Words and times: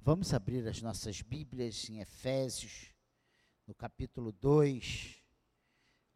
Vamos 0.00 0.32
abrir 0.32 0.66
as 0.66 0.80
nossas 0.80 1.20
Bíblias 1.20 1.88
em 1.90 2.00
Efésios, 2.00 2.94
no 3.66 3.74
capítulo 3.74 4.32
2, 4.32 5.22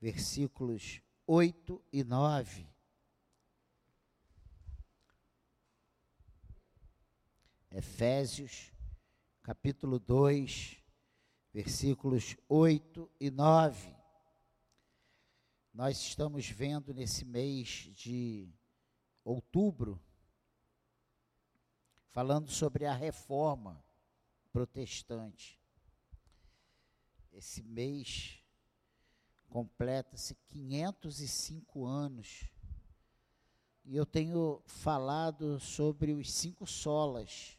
versículos 0.00 1.02
8 1.26 1.84
e 1.92 2.02
9. 2.02 2.66
Efésios, 7.70 8.72
capítulo 9.42 9.98
2, 9.98 10.78
versículos 11.52 12.36
8 12.48 13.10
e 13.20 13.30
9. 13.30 13.94
Nós 15.74 15.98
estamos 16.00 16.48
vendo 16.48 16.94
nesse 16.94 17.24
mês 17.24 17.90
de 17.94 18.48
outubro, 19.24 20.00
falando 22.12 22.50
sobre 22.50 22.84
a 22.84 22.92
reforma 22.92 23.82
protestante. 24.52 25.58
Esse 27.32 27.62
mês 27.62 28.38
completa-se 29.48 30.34
505 30.48 31.86
anos. 31.86 32.44
E 33.84 33.96
eu 33.96 34.04
tenho 34.04 34.62
falado 34.66 35.58
sobre 35.58 36.12
os 36.12 36.30
cinco 36.30 36.66
solas 36.66 37.58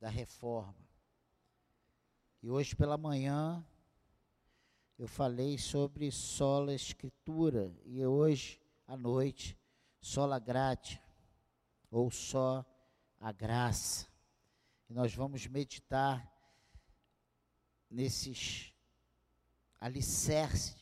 da 0.00 0.08
reforma. 0.08 0.88
E 2.40 2.48
hoje 2.48 2.76
pela 2.76 2.96
manhã 2.96 3.64
eu 4.96 5.08
falei 5.08 5.58
sobre 5.58 6.12
sola 6.12 6.72
escritura 6.72 7.74
e 7.84 8.06
hoje 8.06 8.60
à 8.86 8.96
noite 8.96 9.58
sola 10.00 10.38
gratia 10.38 11.02
ou 11.90 12.10
só 12.10 12.64
a 13.20 13.30
graça. 13.30 14.06
E 14.88 14.94
nós 14.94 15.14
vamos 15.14 15.46
meditar 15.46 16.26
nesses 17.88 18.72
alicerces 19.78 20.80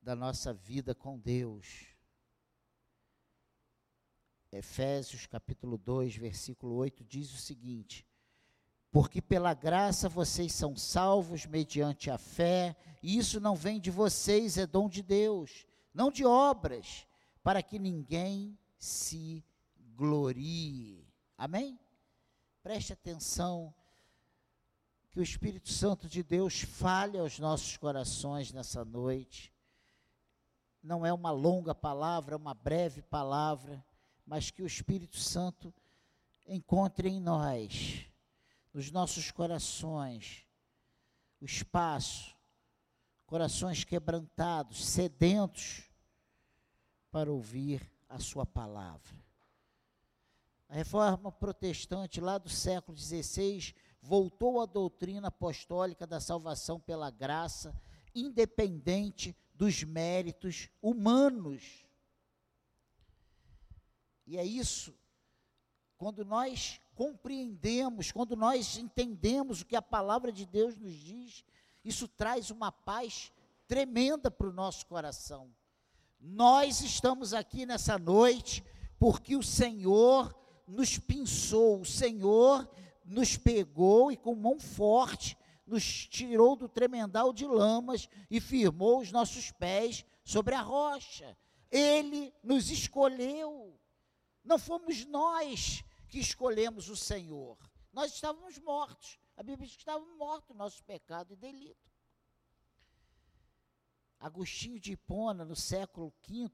da 0.00 0.16
nossa 0.16 0.52
vida 0.52 0.94
com 0.94 1.18
Deus. 1.18 1.86
Efésios 4.50 5.26
capítulo 5.26 5.76
2, 5.76 6.16
versículo 6.16 6.74
8 6.76 7.04
diz 7.04 7.32
o 7.32 7.38
seguinte: 7.38 8.06
Porque 8.90 9.20
pela 9.20 9.52
graça 9.52 10.08
vocês 10.08 10.52
são 10.52 10.76
salvos 10.76 11.44
mediante 11.44 12.10
a 12.10 12.16
fé, 12.16 12.76
e 13.02 13.18
isso 13.18 13.40
não 13.40 13.54
vem 13.54 13.80
de 13.80 13.90
vocês, 13.90 14.56
é 14.56 14.66
dom 14.66 14.88
de 14.88 15.02
Deus, 15.02 15.66
não 15.92 16.10
de 16.10 16.24
obras, 16.24 17.06
para 17.42 17.62
que 17.62 17.78
ninguém 17.78 18.56
se 18.78 19.44
glorie. 19.96 21.06
Amém? 21.36 21.78
Preste 22.62 22.92
atenção 22.92 23.74
que 25.10 25.20
o 25.20 25.22
Espírito 25.22 25.68
Santo 25.68 26.08
de 26.08 26.22
Deus 26.22 26.62
fale 26.62 27.18
aos 27.18 27.38
nossos 27.38 27.76
corações 27.76 28.52
nessa 28.52 28.84
noite. 28.84 29.52
Não 30.82 31.06
é 31.06 31.12
uma 31.12 31.30
longa 31.30 31.74
palavra, 31.74 32.34
é 32.34 32.36
uma 32.36 32.54
breve 32.54 33.00
palavra, 33.00 33.84
mas 34.26 34.50
que 34.50 34.62
o 34.62 34.66
Espírito 34.66 35.18
Santo 35.18 35.72
encontre 36.46 37.08
em 37.08 37.20
nós, 37.20 38.06
nos 38.72 38.90
nossos 38.90 39.30
corações, 39.30 40.46
o 41.40 41.44
espaço, 41.44 42.34
corações 43.24 43.84
quebrantados, 43.84 44.84
sedentos, 44.84 45.84
para 47.10 47.30
ouvir 47.30 47.88
a 48.08 48.18
Sua 48.18 48.44
palavra. 48.44 49.23
A 50.68 50.74
reforma 50.74 51.30
protestante, 51.30 52.20
lá 52.20 52.38
do 52.38 52.48
século 52.48 52.96
XVI, 52.96 53.74
voltou 54.00 54.60
à 54.60 54.66
doutrina 54.66 55.28
apostólica 55.28 56.06
da 56.06 56.20
salvação 56.20 56.80
pela 56.80 57.10
graça, 57.10 57.74
independente 58.14 59.36
dos 59.54 59.82
méritos 59.82 60.68
humanos. 60.82 61.84
E 64.26 64.38
é 64.38 64.44
isso, 64.44 64.94
quando 65.96 66.24
nós 66.24 66.80
compreendemos, 66.94 68.10
quando 68.10 68.36
nós 68.36 68.76
entendemos 68.76 69.60
o 69.60 69.66
que 69.66 69.76
a 69.76 69.82
palavra 69.82 70.32
de 70.32 70.46
Deus 70.46 70.76
nos 70.76 70.94
diz, 70.94 71.44
isso 71.84 72.08
traz 72.08 72.50
uma 72.50 72.72
paz 72.72 73.32
tremenda 73.66 74.30
para 74.30 74.48
o 74.48 74.52
nosso 74.52 74.86
coração. 74.86 75.54
Nós 76.20 76.80
estamos 76.80 77.34
aqui 77.34 77.66
nessa 77.66 77.98
noite 77.98 78.64
porque 78.98 79.36
o 79.36 79.42
Senhor 79.42 80.34
nos 80.66 80.98
pinçou, 80.98 81.80
o 81.80 81.84
Senhor 81.84 82.68
nos 83.04 83.36
pegou 83.36 84.10
e 84.10 84.16
com 84.16 84.34
mão 84.34 84.58
forte 84.58 85.36
nos 85.66 86.06
tirou 86.06 86.56
do 86.56 86.68
tremendal 86.68 87.32
de 87.32 87.46
lamas 87.46 88.08
e 88.30 88.40
firmou 88.40 89.00
os 89.00 89.10
nossos 89.10 89.50
pés 89.52 90.04
sobre 90.24 90.54
a 90.54 90.60
rocha. 90.60 91.36
Ele 91.70 92.32
nos 92.42 92.70
escolheu. 92.70 93.78
Não 94.44 94.58
fomos 94.58 95.04
nós 95.06 95.82
que 96.08 96.18
escolhemos 96.18 96.88
o 96.88 96.96
Senhor. 96.96 97.58
Nós 97.92 98.12
estávamos 98.12 98.58
mortos. 98.58 99.18
A 99.36 99.42
Bíblia 99.42 99.66
diz 99.66 99.76
que 99.76 99.82
estávamos 99.82 100.16
mortos, 100.16 100.54
nosso 100.54 100.82
pecado 100.84 101.32
e 101.32 101.36
delito. 101.36 101.90
Agostinho 104.20 104.78
de 104.78 104.92
Hipona, 104.92 105.44
no 105.44 105.56
século 105.56 106.12
V, 106.26 106.50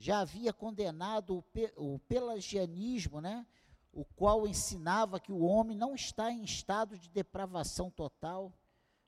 já 0.00 0.20
havia 0.20 0.50
condenado 0.50 1.36
o, 1.36 1.42
pe 1.42 1.70
o 1.76 1.98
pelagianismo, 1.98 3.20
né? 3.20 3.46
o 3.92 4.02
qual 4.02 4.48
ensinava 4.48 5.20
que 5.20 5.30
o 5.30 5.40
homem 5.40 5.76
não 5.76 5.94
está 5.94 6.32
em 6.32 6.42
estado 6.42 6.96
de 6.96 7.10
depravação 7.10 7.90
total, 7.90 8.50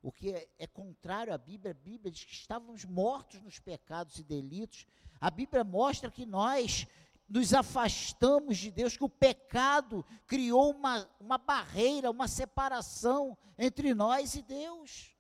o 0.03 0.13
que 0.13 0.33
é, 0.33 0.49
é, 0.59 0.67
contrário 0.67 1.33
à 1.33 1.39
Bíblia. 1.39 1.71
A 1.71 1.75
Bíblia 1.75 2.13
diz 2.13 2.25
que 2.25 2.33
estávamos 2.33 2.85
mortos 2.85 3.41
nos 3.41 3.59
pecados 3.59 4.19
e 4.19 4.23
delitos. 4.23 4.87
A 5.19 5.31
Bíblia 5.31 5.65
mostra 5.65 6.11
que 6.11 6.27
nós 6.27 6.87
nos 7.27 7.55
afastamos 7.55 8.59
de 8.59 8.71
Deus, 8.71 8.95
que 8.95 9.05
o 9.05 9.09
pecado 9.09 10.05
criou 10.27 10.73
uma, 10.73 11.09
uma 11.19 11.39
barreira, 11.39 12.11
uma 12.11 12.29
separação 12.29 13.39
entre 13.57 13.95
nós 13.95 14.35
e 14.35 14.43
Deus. 14.43 15.17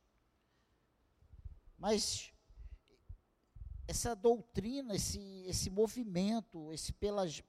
Mas 1.79 2.32
essa 3.87 4.15
doutrina, 4.15 4.95
esse, 4.95 5.21
esse 5.47 5.71
movimento, 5.71 6.73
esse 6.73 6.93
pelagia, 6.93 7.45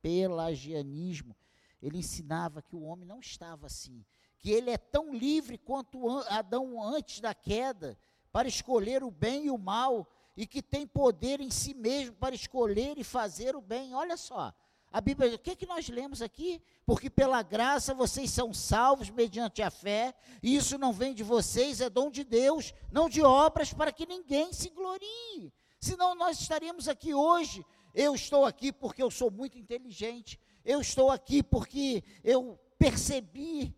pelagianismo, 0.00 1.36
ele 1.82 1.98
ensinava 1.98 2.62
que 2.62 2.74
o 2.74 2.82
homem 2.82 3.06
não 3.06 3.20
estava 3.20 3.66
assim, 3.66 4.04
que 4.38 4.50
ele 4.50 4.70
é 4.70 4.78
tão 4.78 5.14
livre 5.14 5.58
quanto 5.58 6.08
Adão 6.28 6.82
antes 6.82 7.20
da 7.20 7.34
queda, 7.34 7.98
para 8.32 8.48
escolher 8.48 9.02
o 9.02 9.10
bem 9.10 9.46
e 9.46 9.50
o 9.50 9.58
mal, 9.58 10.06
e 10.36 10.46
que 10.46 10.62
tem 10.62 10.86
poder 10.86 11.40
em 11.40 11.50
si 11.50 11.72
mesmo 11.72 12.14
para 12.16 12.34
escolher 12.34 12.98
e 12.98 13.04
fazer 13.04 13.56
o 13.56 13.60
bem. 13.60 13.94
Olha 13.94 14.16
só, 14.16 14.52
a 14.92 15.00
Bíblia, 15.00 15.34
o 15.34 15.38
que, 15.38 15.50
é 15.50 15.56
que 15.56 15.66
nós 15.66 15.88
lemos 15.88 16.22
aqui? 16.22 16.62
Porque 16.84 17.10
pela 17.10 17.42
graça 17.42 17.92
vocês 17.92 18.30
são 18.30 18.54
salvos 18.54 19.10
mediante 19.10 19.62
a 19.62 19.70
fé, 19.70 20.14
e 20.42 20.56
isso 20.56 20.78
não 20.78 20.92
vem 20.92 21.14
de 21.14 21.22
vocês, 21.22 21.80
é 21.80 21.90
dom 21.90 22.10
de 22.10 22.24
Deus, 22.24 22.72
não 22.90 23.08
de 23.08 23.22
obras, 23.22 23.72
para 23.72 23.92
que 23.92 24.06
ninguém 24.06 24.52
se 24.52 24.70
glorie. 24.70 25.52
Senão 25.78 26.14
nós 26.14 26.40
estaríamos 26.40 26.88
aqui 26.88 27.12
hoje 27.12 27.64
eu 27.96 28.14
estou 28.14 28.44
aqui 28.44 28.70
porque 28.70 29.02
eu 29.02 29.10
sou 29.10 29.30
muito 29.30 29.58
inteligente. 29.58 30.38
Eu 30.62 30.82
estou 30.82 31.10
aqui 31.10 31.42
porque 31.42 32.04
eu 32.22 32.60
percebi 32.78 33.74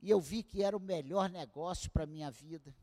e 0.00 0.08
eu 0.08 0.18
vi 0.18 0.42
que 0.42 0.62
era 0.62 0.74
o 0.74 0.80
melhor 0.80 1.28
negócio 1.28 1.90
para 1.90 2.04
a 2.04 2.06
minha 2.06 2.30
vida. 2.30 2.74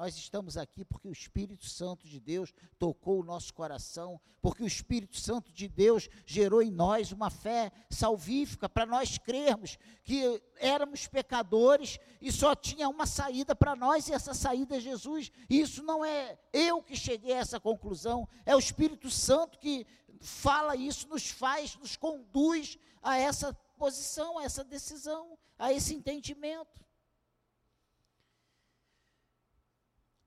Nós 0.00 0.16
estamos 0.16 0.56
aqui 0.56 0.82
porque 0.82 1.06
o 1.08 1.12
Espírito 1.12 1.66
Santo 1.66 2.08
de 2.08 2.18
Deus 2.18 2.54
tocou 2.78 3.20
o 3.20 3.22
nosso 3.22 3.52
coração, 3.52 4.18
porque 4.40 4.62
o 4.62 4.66
Espírito 4.66 5.18
Santo 5.18 5.52
de 5.52 5.68
Deus 5.68 6.08
gerou 6.24 6.62
em 6.62 6.70
nós 6.70 7.12
uma 7.12 7.28
fé 7.28 7.70
salvífica 7.90 8.66
para 8.66 8.86
nós 8.86 9.18
crermos 9.18 9.76
que 10.02 10.42
éramos 10.56 11.06
pecadores 11.06 11.98
e 12.18 12.32
só 12.32 12.54
tinha 12.54 12.88
uma 12.88 13.04
saída 13.04 13.54
para 13.54 13.76
nós 13.76 14.08
e 14.08 14.14
essa 14.14 14.32
saída 14.32 14.78
é 14.78 14.80
Jesus. 14.80 15.30
Isso 15.50 15.82
não 15.82 16.02
é 16.02 16.38
eu 16.50 16.82
que 16.82 16.96
cheguei 16.96 17.34
a 17.34 17.40
essa 17.40 17.60
conclusão, 17.60 18.26
é 18.46 18.56
o 18.56 18.58
Espírito 18.58 19.10
Santo 19.10 19.58
que 19.58 19.86
fala 20.18 20.76
isso, 20.76 21.08
nos 21.08 21.28
faz, 21.28 21.76
nos 21.76 21.94
conduz 21.94 22.78
a 23.02 23.18
essa 23.18 23.52
posição, 23.76 24.38
a 24.38 24.44
essa 24.44 24.64
decisão, 24.64 25.38
a 25.58 25.74
esse 25.74 25.94
entendimento. 25.94 26.80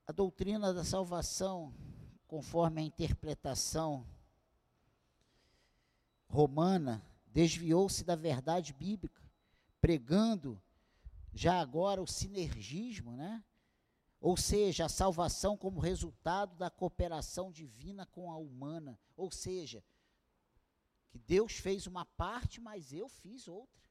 A 0.06 0.12
doutrina 0.12 0.72
da 0.72 0.84
salvação, 0.84 1.74
conforme 2.26 2.80
a 2.80 2.84
interpretação 2.84 4.06
romana, 6.28 7.04
desviou-se 7.26 8.04
da 8.04 8.14
verdade 8.14 8.72
bíblica, 8.72 9.22
pregando 9.80 10.60
já 11.32 11.60
agora 11.60 12.02
o 12.02 12.06
sinergismo, 12.06 13.16
né? 13.16 13.42
Ou 14.20 14.36
seja, 14.36 14.86
a 14.86 14.88
salvação 14.88 15.56
como 15.56 15.80
resultado 15.80 16.56
da 16.56 16.70
cooperação 16.70 17.50
divina 17.52 18.06
com 18.06 18.30
a 18.30 18.36
humana, 18.36 18.98
ou 19.16 19.30
seja, 19.30 19.84
Que 21.14 21.18
Deus 21.20 21.52
fez 21.52 21.86
uma 21.86 22.04
parte, 22.04 22.60
mas 22.60 22.92
eu 22.92 23.08
fiz 23.08 23.46
outra. 23.46 23.88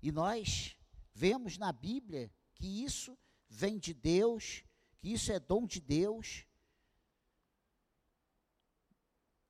E 0.00 0.12
nós 0.12 0.76
vemos 1.12 1.58
na 1.58 1.72
Bíblia 1.72 2.32
que 2.54 2.84
isso 2.84 3.18
vem 3.50 3.78
de 3.78 3.92
Deus, 3.92 4.64
que 4.96 5.12
isso 5.12 5.32
é 5.32 5.40
dom 5.40 5.66
de 5.66 5.80
Deus. 5.80 6.46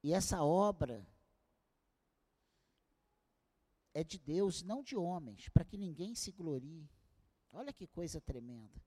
E 0.02 0.14
essa 0.14 0.43
obra 0.43 1.06
é 3.93 4.02
de 4.02 4.19
Deus, 4.19 4.62
não 4.62 4.82
de 4.82 4.97
homens, 4.97 5.50
para 5.50 5.64
que 5.64 5.76
ninguém 5.76 6.14
se 6.14 6.32
glorie. 6.32 6.88
Olha 7.52 7.73
que 7.73 7.87
coisa 7.87 8.20
tremenda. 8.20 8.81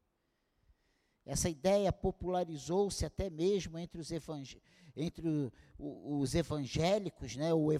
Essa 1.25 1.50
ideia 1.50 1.94
popularizou-se 1.94 3.06
até 3.06 3.30
mesmo 3.30 3.77
entre 3.77 4.01
os, 4.01 4.12
evang 4.12 4.44
entre 4.95 5.27
o, 5.27 5.51
o, 5.77 6.19
os 6.19 6.33
evangélicos, 6.33 7.36
né, 7.36 7.54
o 7.54 7.71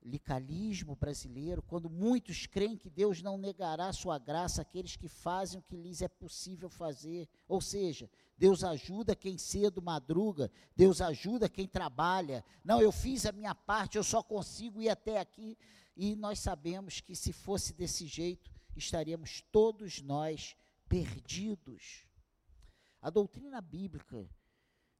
evangelicalismo 0.00 0.96
brasileiro, 0.96 1.62
quando 1.62 1.90
muitos 1.90 2.46
creem 2.46 2.76
que 2.76 2.88
Deus 2.88 3.22
não 3.22 3.36
negará 3.36 3.92
sua 3.92 4.18
graça 4.18 4.62
àqueles 4.62 4.96
que 4.96 5.08
fazem 5.08 5.60
o 5.60 5.62
que 5.62 5.76
lhes 5.76 6.00
é 6.02 6.08
possível 6.08 6.68
fazer. 6.68 7.28
Ou 7.46 7.60
seja, 7.60 8.10
Deus 8.36 8.64
ajuda 8.64 9.14
quem 9.14 9.36
cedo 9.36 9.82
madruga, 9.82 10.50
Deus 10.74 11.00
ajuda 11.00 11.48
quem 11.48 11.66
trabalha. 11.66 12.44
Não, 12.64 12.80
eu 12.80 12.90
fiz 12.90 13.26
a 13.26 13.32
minha 13.32 13.54
parte, 13.54 13.98
eu 13.98 14.04
só 14.04 14.22
consigo 14.22 14.80
ir 14.80 14.88
até 14.88 15.20
aqui. 15.20 15.56
E 15.96 16.16
nós 16.16 16.38
sabemos 16.38 17.00
que 17.00 17.14
se 17.14 17.32
fosse 17.32 17.74
desse 17.74 18.06
jeito, 18.06 18.50
estaríamos 18.74 19.42
todos 19.52 20.00
nós 20.00 20.56
perdidos. 20.88 22.06
A 23.02 23.10
doutrina 23.10 23.60
bíblica 23.60 24.28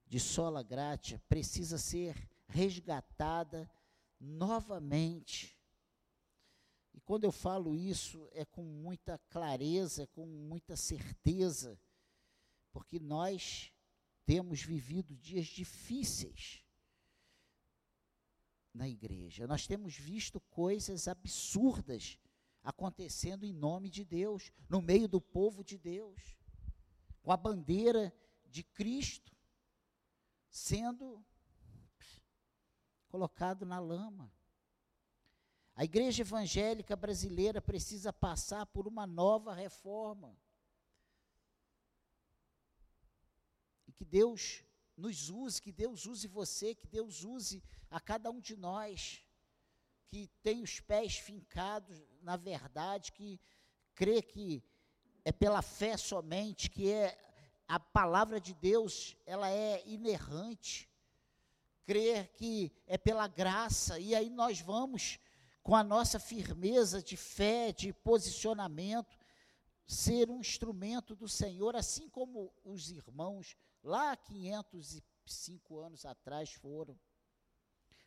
de 0.07 0.19
sola 0.19 0.61
gratia 0.61 1.21
precisa 1.27 1.77
ser 1.77 2.29
resgatada 2.47 3.69
novamente. 4.21 5.57
E 6.93 7.01
quando 7.01 7.23
eu 7.23 7.31
falo 7.31 7.75
isso, 7.75 8.29
é 8.31 8.45
com 8.45 8.63
muita 8.63 9.17
clareza, 9.29 10.07
com 10.07 10.25
muita 10.25 10.75
certeza, 10.75 11.79
porque 12.71 12.99
nós 12.99 13.73
temos 14.25 14.61
vivido 14.61 15.15
dias 15.17 15.47
difíceis 15.47 16.63
na 18.73 18.87
igreja. 18.87 19.47
Nós 19.47 19.67
temos 19.67 19.95
visto 19.95 20.39
coisas 20.39 21.07
absurdas 21.07 22.17
acontecendo 22.63 23.43
em 23.43 23.51
nome 23.51 23.89
de 23.89 24.05
Deus, 24.05 24.51
no 24.69 24.81
meio 24.81 25.07
do 25.07 25.19
povo 25.19 25.63
de 25.63 25.77
Deus 25.77 26.37
com 27.21 27.31
a 27.31 27.37
bandeira 27.37 28.13
de 28.45 28.63
Cristo 28.63 29.31
sendo 30.49 31.23
colocado 33.11 33.65
na 33.65 33.77
lama. 33.77 34.31
A 35.75 35.83
igreja 35.83 36.21
evangélica 36.21 36.95
brasileira 36.95 37.61
precisa 37.61 38.13
passar 38.13 38.65
por 38.67 38.87
uma 38.87 39.05
nova 39.05 39.53
reforma. 39.53 40.33
E 43.85 43.91
que 43.91 44.05
Deus 44.05 44.63
nos 44.95 45.29
use, 45.29 45.61
que 45.61 45.71
Deus 45.71 46.05
use 46.05 46.25
você, 46.27 46.73
que 46.73 46.87
Deus 46.87 47.23
use 47.23 47.61
a 47.89 47.99
cada 47.99 48.31
um 48.31 48.39
de 48.39 48.55
nós 48.55 49.21
que 50.07 50.27
tem 50.43 50.61
os 50.61 50.79
pés 50.79 51.17
fincados 51.17 52.01
na 52.21 52.35
verdade, 52.35 53.11
que 53.11 53.39
crê 53.95 54.21
que 54.21 54.63
é 55.23 55.31
pela 55.31 55.61
fé 55.61 55.95
somente, 55.97 56.69
que 56.69 56.91
é 56.91 57.17
a 57.67 57.79
palavra 57.79 58.39
de 58.39 58.53
Deus, 58.53 59.15
ela 59.25 59.49
é 59.49 59.81
inerrante. 59.87 60.90
Crer 61.91 62.31
que 62.35 62.71
é 62.87 62.97
pela 62.97 63.27
graça, 63.27 63.99
e 63.99 64.15
aí 64.15 64.29
nós 64.29 64.61
vamos, 64.61 65.19
com 65.61 65.75
a 65.75 65.83
nossa 65.83 66.21
firmeza 66.21 67.03
de 67.03 67.17
fé, 67.17 67.73
de 67.73 67.91
posicionamento, 67.91 69.17
ser 69.85 70.29
um 70.29 70.39
instrumento 70.39 71.17
do 71.17 71.27
Senhor, 71.27 71.75
assim 71.75 72.07
como 72.07 72.49
os 72.63 72.89
irmãos 72.91 73.57
lá 73.83 74.15
505 74.15 75.79
anos 75.79 76.05
atrás 76.05 76.53
foram. 76.53 76.97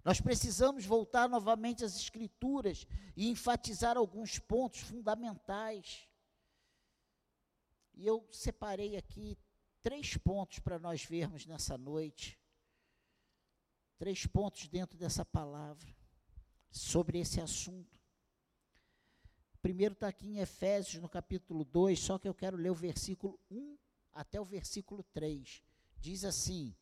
Nós 0.03 0.19
precisamos 0.19 0.87
voltar 0.87 1.29
novamente 1.29 1.85
às 1.85 1.95
Escrituras 1.95 2.87
e 3.15 3.29
enfatizar 3.29 3.99
alguns 3.99 4.39
pontos 4.39 4.81
fundamentais. 4.81 6.09
E 7.93 8.07
eu 8.07 8.27
separei 8.33 8.97
aqui 8.97 9.37
três 9.83 10.17
pontos 10.17 10.59
para 10.59 10.79
nós 10.79 11.05
vermos 11.05 11.45
nessa 11.45 11.77
noite. 11.77 12.43
Três 13.97 14.27
pontos 14.27 14.69
dentro 14.69 14.99
dessa 14.99 15.25
palavra 15.25 15.89
sobre 16.71 17.19
esse 17.19 17.41
assunto. 17.41 17.99
Primeiro 19.63 19.95
está 19.95 20.09
aqui 20.09 20.29
em 20.29 20.41
Efésios, 20.41 21.01
no 21.01 21.09
capítulo 21.09 21.65
2, 21.65 21.99
só 21.99 22.19
que 22.19 22.29
eu 22.29 22.35
quero 22.35 22.57
ler 22.57 22.71
o 22.71 22.75
versículo 22.75 23.39
1 23.51 23.79
até 24.13 24.41
o 24.41 24.45
versículo 24.45 25.03
3. 25.13 25.63
Diz 25.99 26.25
assim: 26.25 26.75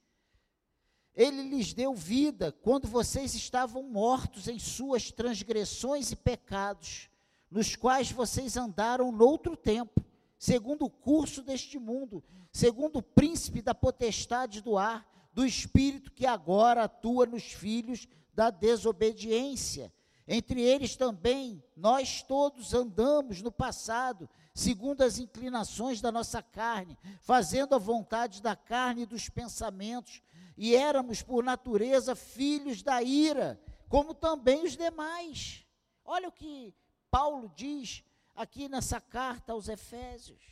Ele 1.15 1.43
lhes 1.43 1.73
deu 1.73 1.95
vida 1.95 2.51
quando 2.51 2.89
vocês 2.89 3.35
estavam 3.35 3.83
mortos 3.83 4.49
em 4.49 4.59
suas 4.59 5.13
transgressões 5.13 6.11
e 6.11 6.17
pecados, 6.17 7.09
nos 7.51 7.77
quais 7.77 8.11
vocês 8.11 8.57
andaram 8.57 9.13
noutro 9.13 9.57
tempo 9.57 10.05
segundo 10.43 10.87
o 10.87 10.91
curso 10.91 11.41
deste 11.41 11.79
mundo, 11.79 12.21
segundo 12.51 12.97
o 12.97 13.03
príncipe 13.03 13.63
da 13.63 13.73
potestade 13.73 14.61
do 14.61 14.77
ar, 14.77 15.09
do 15.33 15.45
espírito 15.45 16.13
que 16.13 16.27
agora 16.27 16.85
atua 16.85 17.27
nos 17.27 17.45
filhos 17.45 18.07
da 18.35 18.51
desobediência. 18.51 19.93
Entre 20.27 20.61
eles 20.63 20.97
também 20.97 21.63
nós 21.77 22.23
todos 22.23 22.73
andamos 22.75 23.43
no 23.43 23.51
passado, 23.51 24.29
segundo 24.55 25.03
as 25.03 25.19
inclinações 25.19 26.01
da 26.01 26.13
nossa 26.13 26.43
carne, 26.43 26.97
fazendo 27.21 27.75
a 27.75 27.79
vontade 27.79 28.41
da 28.41 28.55
carne 28.55 29.03
e 29.03 29.07
dos 29.07 29.29
pensamentos, 29.29 30.23
e 30.57 30.77
éramos 30.77 31.23
por 31.23 31.43
natureza 31.43 32.15
filhos 32.15 32.83
da 32.83 33.03
ira, 33.03 33.61
como 33.89 34.15
também 34.15 34.65
os 34.65 34.77
demais. 34.77 35.67
Olha 36.05 36.29
o 36.29 36.33
que 36.33 36.75
Paulo 37.11 37.53
diz 37.55 38.05
aqui 38.35 38.69
nessa 38.69 39.01
carta 39.01 39.53
aos 39.53 39.69
Efésios. 39.69 40.52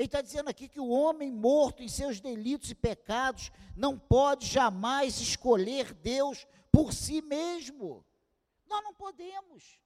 Ele 0.00 0.06
está 0.06 0.22
dizendo 0.22 0.48
aqui 0.48 0.66
que 0.66 0.80
o 0.80 0.88
homem 0.88 1.30
morto 1.30 1.82
em 1.82 1.88
seus 1.88 2.22
delitos 2.22 2.70
e 2.70 2.74
pecados 2.74 3.52
não 3.76 3.98
pode 3.98 4.46
jamais 4.46 5.20
escolher 5.20 5.92
Deus 5.92 6.46
por 6.72 6.94
si 6.94 7.20
mesmo. 7.20 8.02
Nós 8.66 8.82
não 8.82 8.94
podemos. 8.94 9.78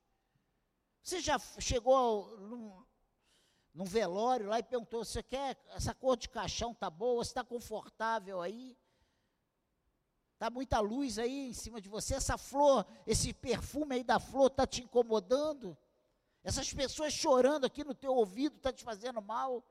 Você 1.03 1.19
já 1.19 1.37
chegou 1.59 2.39
num, 2.39 2.85
num 3.75 3.85
velório 3.85 4.47
lá 4.47 4.61
e 4.61 4.63
perguntou: 4.63 5.05
você 5.05 5.21
quer 5.21 5.59
essa 5.71 5.93
cor 5.93 6.17
de 6.17 6.29
caixão 6.29 6.73
tá 6.73 6.89
boa? 6.89 7.21
Está 7.21 7.43
confortável 7.43 8.41
aí? 8.41 8.79
Está 10.35 10.49
muita 10.49 10.79
luz 10.79 11.19
aí 11.19 11.49
em 11.49 11.53
cima 11.53 11.81
de 11.81 11.89
você? 11.89 12.15
Essa 12.15 12.39
flor, 12.39 12.87
esse 13.05 13.33
perfume 13.33 13.97
aí 13.97 14.05
da 14.05 14.21
flor 14.21 14.47
está 14.47 14.65
te 14.65 14.81
incomodando? 14.81 15.77
Essas 16.45 16.73
pessoas 16.73 17.13
chorando 17.13 17.65
aqui 17.65 17.83
no 17.83 17.97
teu 17.97 18.15
ouvido 18.15 18.59
está 18.59 18.73
te 18.73 18.85
fazendo 18.85 19.21
mal. 19.21 19.65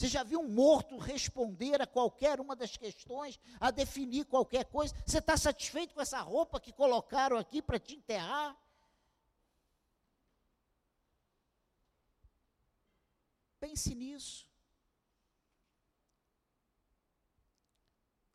Você 0.00 0.08
já 0.08 0.22
viu 0.22 0.40
um 0.40 0.48
morto 0.48 0.96
responder 0.96 1.82
a 1.82 1.86
qualquer 1.86 2.40
uma 2.40 2.56
das 2.56 2.74
questões, 2.74 3.38
a 3.60 3.70
definir 3.70 4.24
qualquer 4.24 4.64
coisa? 4.64 4.94
Você 5.04 5.18
está 5.18 5.36
satisfeito 5.36 5.92
com 5.92 6.00
essa 6.00 6.18
roupa 6.22 6.58
que 6.58 6.72
colocaram 6.72 7.36
aqui 7.36 7.60
para 7.60 7.78
te 7.78 7.96
enterrar? 7.96 8.58
Pense 13.58 13.94
nisso. 13.94 14.48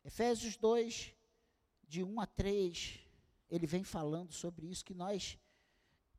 Efésios 0.04 0.56
2, 0.56 1.16
de 1.82 2.04
1 2.04 2.20
a 2.20 2.26
3, 2.26 3.00
ele 3.50 3.66
vem 3.66 3.82
falando 3.82 4.32
sobre 4.32 4.68
isso, 4.68 4.84
que 4.84 4.94
nós 4.94 5.36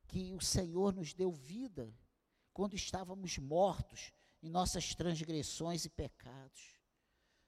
que 0.08 0.34
o 0.34 0.42
Senhor 0.42 0.94
nos 0.94 1.14
deu 1.14 1.32
vida 1.32 1.98
quando 2.52 2.74
estávamos 2.74 3.38
mortos 3.38 4.12
em 4.48 4.50
nossas 4.50 4.96
transgressões 4.96 5.84
e 5.84 5.90
pecados, 5.90 6.74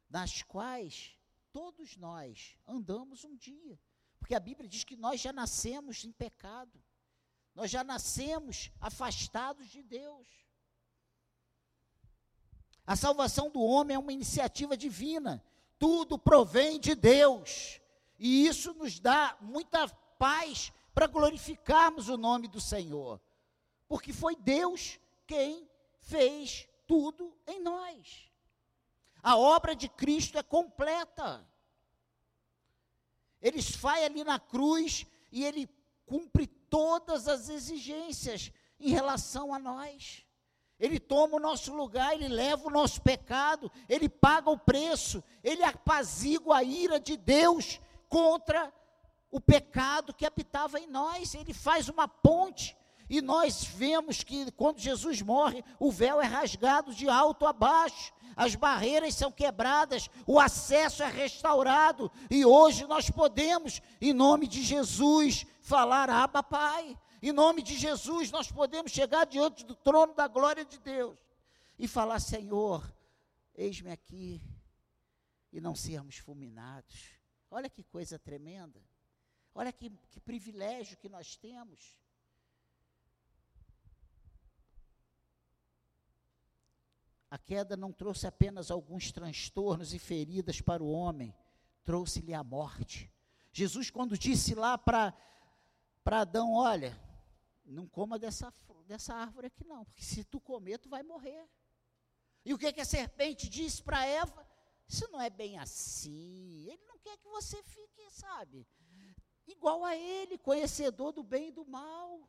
nas 0.10 0.44
quais 0.44 1.18
todos 1.53 1.96
nós 1.96 2.58
andamos 2.68 3.24
um 3.24 3.38
dia. 3.38 3.79
Porque 4.20 4.36
a 4.36 4.39
Bíblia 4.39 4.68
diz 4.68 4.84
que 4.84 4.98
nós 4.98 5.22
já 5.22 5.32
nascemos 5.32 6.03
em 6.03 6.12
pecado, 6.12 6.77
nós 7.56 7.72
já 7.72 7.86
nascemos 7.86 8.70
afastados 8.82 9.70
de 9.70 9.82
Deus. 9.82 10.27
A 12.86 12.98
salvação 12.98 13.50
do 13.50 13.62
homem 13.62 13.96
é 13.96 14.00
uma 14.00 14.12
iniciativa 14.12 14.75
divina, 14.75 15.41
tudo 15.77 16.20
provém 16.20 16.79
de 16.82 16.96
Deus, 16.96 17.79
e 18.18 18.46
isso 18.46 18.74
nos 18.74 19.00
dá 19.00 19.38
muita 19.39 19.88
paz 19.88 20.74
para 20.94 21.08
glorificarmos 21.08 22.10
o 22.10 22.18
nome 22.18 22.50
do 22.50 22.60
Senhor, 22.60 23.22
porque 23.88 24.12
foi 24.12 24.36
Deus 24.36 25.00
quem 25.25 25.70
fez 26.01 26.69
tudo 26.89 27.31
em 27.46 27.62
nós. 27.62 28.31
A 29.22 29.38
obra 29.38 29.75
de 29.75 29.88
Cristo 29.88 30.39
é 30.39 30.43
completa. 30.43 31.48
Ele 33.39 33.62
vai 33.79 34.03
ali 34.03 34.24
na 34.24 34.39
cruz 34.39 35.05
e 35.31 35.46
ele 35.46 35.69
cumpre 36.08 36.48
todas 36.48 37.27
as 37.27 37.48
exigências 37.48 38.51
em 38.79 38.89
relação 38.89 39.53
a 39.53 39.60
nós. 39.60 40.25
Ele 40.79 41.00
toma 41.00 41.36
o 41.36 41.39
nosso 41.39 41.75
lugar, 41.75 42.15
ele 42.15 42.27
leva 42.27 42.67
o 42.67 42.72
nosso 42.72 43.01
pecado, 43.01 43.72
ele 43.88 44.10
paga 44.10 44.50
o 44.50 44.58
preço, 44.58 45.24
ele 45.43 45.62
apazigua 45.62 46.58
a 46.58 46.63
ira 46.63 47.00
de 47.00 47.15
Deus 47.15 47.79
contra 48.08 48.74
o 49.29 49.39
pecado 49.39 50.12
que 50.12 50.25
habitava 50.25 50.79
em 50.79 50.88
nós. 50.88 51.36
Ele 51.36 51.53
faz 51.53 51.88
uma 51.88 52.08
ponte 52.08 52.75
e 53.10 53.22
nós 53.22 53.63
vemos 53.63 54.24
que 54.24 54.51
quando 54.51 54.80
Jesus 54.80 55.22
morre, 55.22 55.63
o 55.80 55.92
véu 55.92 56.22
é 56.22 56.25
rasgado 56.25 56.94
de 56.94 57.10
alto 57.10 57.46
a 57.46 57.51
baixo, 57.51 58.13
as 58.36 58.56
barreiras 58.56 59.16
são 59.16 59.32
quebradas, 59.32 60.10
o 60.28 60.39
acesso 60.39 61.01
é 61.04 61.10
restaurado, 61.10 62.12
e 62.30 62.46
hoje 62.46 62.86
nós 62.86 63.10
podemos, 63.10 63.82
em 64.00 64.13
nome 64.13 64.48
de 64.48 64.62
Jesus, 64.63 65.46
falar: 65.62 66.10
Abba, 66.10 66.44
Pai. 66.44 66.98
Em 67.22 67.34
nome 67.34 67.62
de 67.62 67.78
Jesus, 67.78 68.32
nós 68.32 68.50
podemos 68.50 68.94
chegar 68.94 69.25
diante 69.25 69.66
do 69.66 69.75
trono 69.75 70.13
da 70.13 70.25
glória 70.25 70.63
de 70.63 70.78
Deus 70.80 71.18
e 71.78 71.88
falar: 71.88 72.20
Senhor, 72.20 72.89
eis-me 73.56 73.92
aqui, 73.92 74.42
e 75.51 75.60
não 75.60 75.75
sermos 75.75 76.18
fulminados. 76.18 77.10
Olha 77.51 77.70
que 77.70 77.84
coisa 77.84 78.18
tremenda. 78.18 78.82
Olha 79.54 79.74
que, 79.74 79.89
que 80.12 80.20
privilégio 80.22 80.98
que 80.98 81.10
nós 81.10 81.36
temos. 81.36 81.99
Queda 87.39 87.75
não 87.75 87.91
trouxe 87.91 88.27
apenas 88.27 88.69
alguns 88.72 89.12
transtornos 89.12 89.93
e 89.93 90.00
feridas 90.00 90.62
para 90.62 90.84
o 90.84 90.91
homem, 90.91 91.36
trouxe-lhe 91.84 92.34
a 92.34 92.43
morte. 92.43 93.12
Jesus, 93.51 93.89
quando 93.89 94.17
disse 94.17 94.53
lá 94.55 94.77
para 94.77 95.13
Adão: 96.05 96.53
Olha, 96.53 97.00
não 97.65 97.88
coma 97.88 98.17
dessa, 98.19 98.53
dessa 98.88 99.13
árvore 99.13 99.48
aqui 99.48 99.63
não, 99.63 99.86
porque 99.86 100.03
se 100.03 100.24
tu 100.24 100.39
comer, 100.39 100.77
tu 100.77 100.89
vai 100.89 101.03
morrer. 101.03 101.48
E 102.46 102.53
o 102.53 102.58
que, 102.58 102.72
que 102.72 102.81
a 102.81 102.86
serpente 102.86 103.50
disse 103.50 103.84
para 103.84 104.05
Eva? 104.05 104.48
Isso 104.88 105.08
não 105.12 105.22
é 105.22 105.29
bem 105.29 105.58
assim. 105.58 106.65
Ele 106.67 106.84
não 106.86 106.98
quer 106.98 107.17
que 107.17 107.27
você 107.27 107.62
fique, 107.63 108.10
sabe, 108.10 108.65
igual 109.46 109.84
a 109.86 109.96
ele, 109.96 110.38
conhecedor 110.38 111.12
do 111.12 111.24
bem 111.24 111.50
e 111.50 111.51
do 111.51 111.65
mal. 111.65 112.27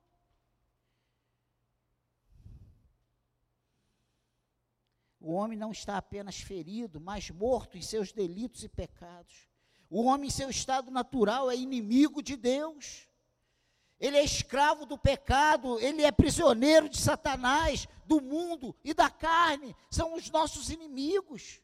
O 5.21 5.33
homem 5.33 5.59
não 5.59 5.71
está 5.71 5.99
apenas 5.99 6.41
ferido, 6.41 6.99
mas 7.01 7.31
morto 7.31 7.77
em 7.77 7.83
seus 7.83 8.11
delitos 8.11 8.65
e 8.65 8.69
pecados. 8.69 9.49
O 9.89 10.05
homem, 10.05 10.29
em 10.29 10.31
seu 10.31 10.49
estado 10.49 10.91
natural, 10.91 11.51
é 11.51 11.57
inimigo 11.57 12.23
de 12.23 12.37
Deus 12.37 13.09
ele 14.01 14.17
é 14.17 14.25
escravo 14.25 14.87
do 14.87 14.97
pecado, 14.97 15.79
ele 15.79 16.03
é 16.03 16.11
prisioneiro 16.11 16.89
de 16.89 16.97
Satanás, 16.97 17.87
do 18.07 18.19
mundo 18.19 18.75
e 18.83 18.95
da 18.95 19.11
carne, 19.11 19.77
são 19.91 20.15
os 20.15 20.31
nossos 20.31 20.71
inimigos. 20.71 21.61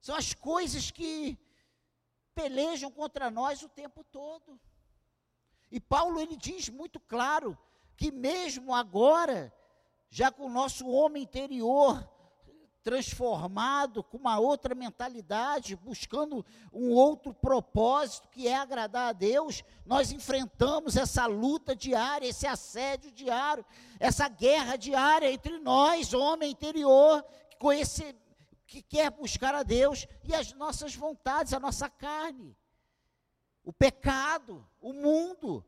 São 0.00 0.16
as 0.16 0.32
coisas 0.32 0.90
que 0.90 1.38
pelejam 2.34 2.90
contra 2.90 3.30
nós 3.30 3.62
o 3.62 3.68
tempo 3.68 4.02
todo. 4.02 4.58
E 5.70 5.78
Paulo 5.78 6.18
ele 6.18 6.36
diz 6.36 6.70
muito 6.70 6.98
claro 6.98 7.56
que 7.96 8.10
mesmo 8.10 8.74
agora, 8.74 9.54
já 10.08 10.32
com 10.32 10.46
o 10.46 10.52
nosso 10.52 10.88
homem 10.88 11.22
interior 11.22 12.10
transformado, 12.84 14.04
com 14.04 14.18
uma 14.18 14.38
outra 14.38 14.74
mentalidade, 14.74 15.74
buscando 15.74 16.44
um 16.70 16.90
outro 16.90 17.32
propósito 17.32 18.28
que 18.28 18.46
é 18.46 18.54
agradar 18.54 19.08
a 19.08 19.12
Deus, 19.12 19.64
nós 19.86 20.12
enfrentamos 20.12 20.94
essa 20.94 21.24
luta 21.24 21.74
diária, 21.74 22.28
esse 22.28 22.46
assédio 22.46 23.10
diário, 23.10 23.64
essa 23.98 24.28
guerra 24.28 24.76
diária 24.76 25.32
entre 25.32 25.58
nós, 25.58 26.12
homem 26.12 26.50
interior, 26.50 27.24
que, 27.48 27.56
conhece, 27.56 28.14
que 28.66 28.82
quer 28.82 29.10
buscar 29.10 29.54
a 29.54 29.62
Deus, 29.62 30.06
e 30.22 30.34
as 30.34 30.52
nossas 30.52 30.94
vontades, 30.94 31.54
a 31.54 31.58
nossa 31.58 31.88
carne, 31.88 32.54
o 33.64 33.72
pecado, 33.72 34.64
o 34.78 34.92
mundo. 34.92 35.64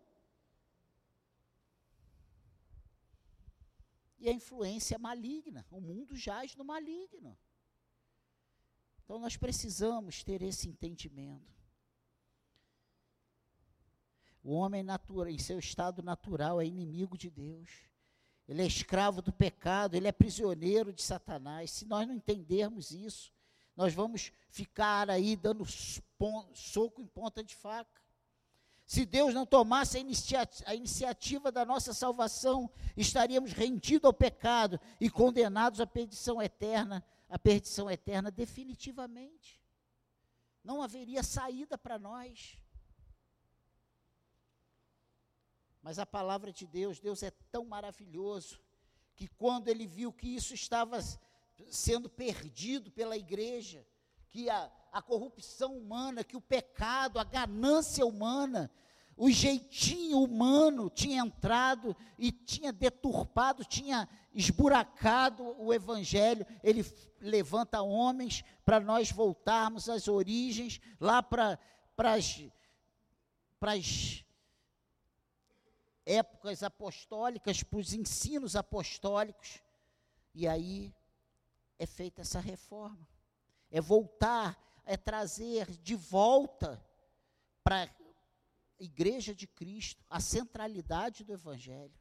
A 4.28 4.33
influência 4.33 4.99
maligna. 4.99 5.66
O 5.71 5.80
mundo 5.80 6.16
jaz 6.16 6.54
no 6.56 6.64
maligno. 6.64 7.37
Então 9.04 9.18
nós 9.18 9.37
precisamos 9.37 10.25
ter 10.25 10.42
esse 10.42 10.68
entendimento. 10.68 11.54
O 14.42 14.52
homem 14.52 14.83
natura, 14.83 15.30
em 15.30 15.38
seu 15.38 15.59
estado 15.59 16.02
natural 16.02 16.61
é 16.61 16.66
inimigo 16.66 17.18
de 17.18 17.30
Deus. 17.30 17.71
Ele 18.49 18.62
é 18.62 18.66
escravo 18.66 19.21
do 19.21 19.33
pecado, 19.33 19.97
ele 19.97 20.06
é 20.06 20.12
prisioneiro 20.12 20.92
de 20.92 21.02
Satanás. 21.02 21.73
Se 21.73 21.85
nós 21.85 22.06
não 22.06 22.14
entendermos 22.14 22.92
isso, 22.92 23.33
nós 23.75 23.92
vamos 23.92 24.33
ficar 24.49 25.11
aí 25.11 25.35
dando 25.35 25.64
soco 26.54 27.02
em 27.02 27.06
ponta 27.06 27.42
de 27.42 27.54
faca. 27.54 28.05
Se 28.87 29.05
Deus 29.05 29.35
não 29.35 29.45
tomasse 29.45 29.97
a, 29.97 30.00
inicia 30.00 30.49
a, 30.64 30.75
iniciativa 30.75 31.50
da 31.50 31.64
nossa 31.64 31.93
salvação, 31.93 32.71
estaríamos 32.97 33.52
rendidos 33.52 34.07
ao 34.07 34.12
pecado 34.12 34.81
e 35.00 35.11
condenados 35.11 35.81
à 35.81 35.87
perdição 35.87 36.40
eterna, 36.40 37.05
à 37.28 37.37
perdição 37.37 37.90
eterna 37.90 38.31
definitivamente. 38.31 39.61
Não 40.62 40.81
haveria 40.81 41.25
saída 41.25 41.76
para 41.76 41.99
nós. 41.99 42.57
Mas 45.83 45.99
a 45.99 46.07
palavra 46.07 46.52
de 46.52 46.64
Deus, 46.64 47.00
Deus 47.00 47.25
é 47.25 47.33
tão 47.50 47.64
maravilhoso, 47.64 48.61
que 49.16 49.26
quando 49.26 49.66
ele 49.66 49.87
viu 49.87 50.12
que 50.12 50.28
isso 50.28 50.55
estava 50.55 51.00
sendo 51.71 52.09
perdido 52.09 52.90
pela 52.90 53.16
igreja, 53.16 53.85
que 54.30 54.50
a, 54.50 54.71
a 54.92 55.02
corrupção 55.02 55.76
humana, 55.76 56.25
que 56.25 56.37
o 56.37 56.40
pecado, 56.40 57.18
a 57.18 57.25
ganância 57.25 58.04
humana, 58.04 58.71
o 59.16 59.30
jeitinho 59.30 60.21
humano 60.21 60.90
tinha 60.90 61.23
entrado 61.23 61.97
e 62.18 62.30
tinha 62.30 62.73
deturpado, 62.73 63.64
tinha 63.64 64.09
esburacado 64.35 65.42
o 65.59 65.73
evangelho. 65.73 66.47
Ele 66.62 66.85
levanta 67.21 67.80
homens 67.80 68.45
para 68.64 68.78
nós 68.78 69.11
voltarmos 69.11 69.88
às 69.88 70.06
origens, 70.06 70.80
lá 71.00 71.23
para 71.23 71.59
as 71.99 72.45
épocas 76.04 76.62
apostólicas, 76.62 77.62
para 77.62 77.78
os 77.78 77.95
ensinos 77.95 78.54
apostólicos. 78.54 79.62
E 80.35 80.47
aí 80.47 80.95
é 81.78 81.87
feita 81.87 82.21
essa 82.21 82.38
reforma 82.38 83.15
é 83.70 83.80
voltar, 83.80 84.58
é 84.85 84.96
trazer 84.96 85.70
de 85.78 85.94
volta 85.94 86.82
para 87.62 87.85
a 87.85 87.90
igreja 88.78 89.35
de 89.35 89.46
Cristo 89.46 90.04
a 90.08 90.20
centralidade 90.20 91.25
do 91.25 91.32
Evangelho. 91.32 91.99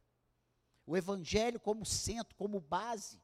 O 0.85 0.95
Evangelho 0.95 1.59
como 1.59 1.85
centro, 1.85 2.35
como 2.35 2.59
base. 2.59 3.21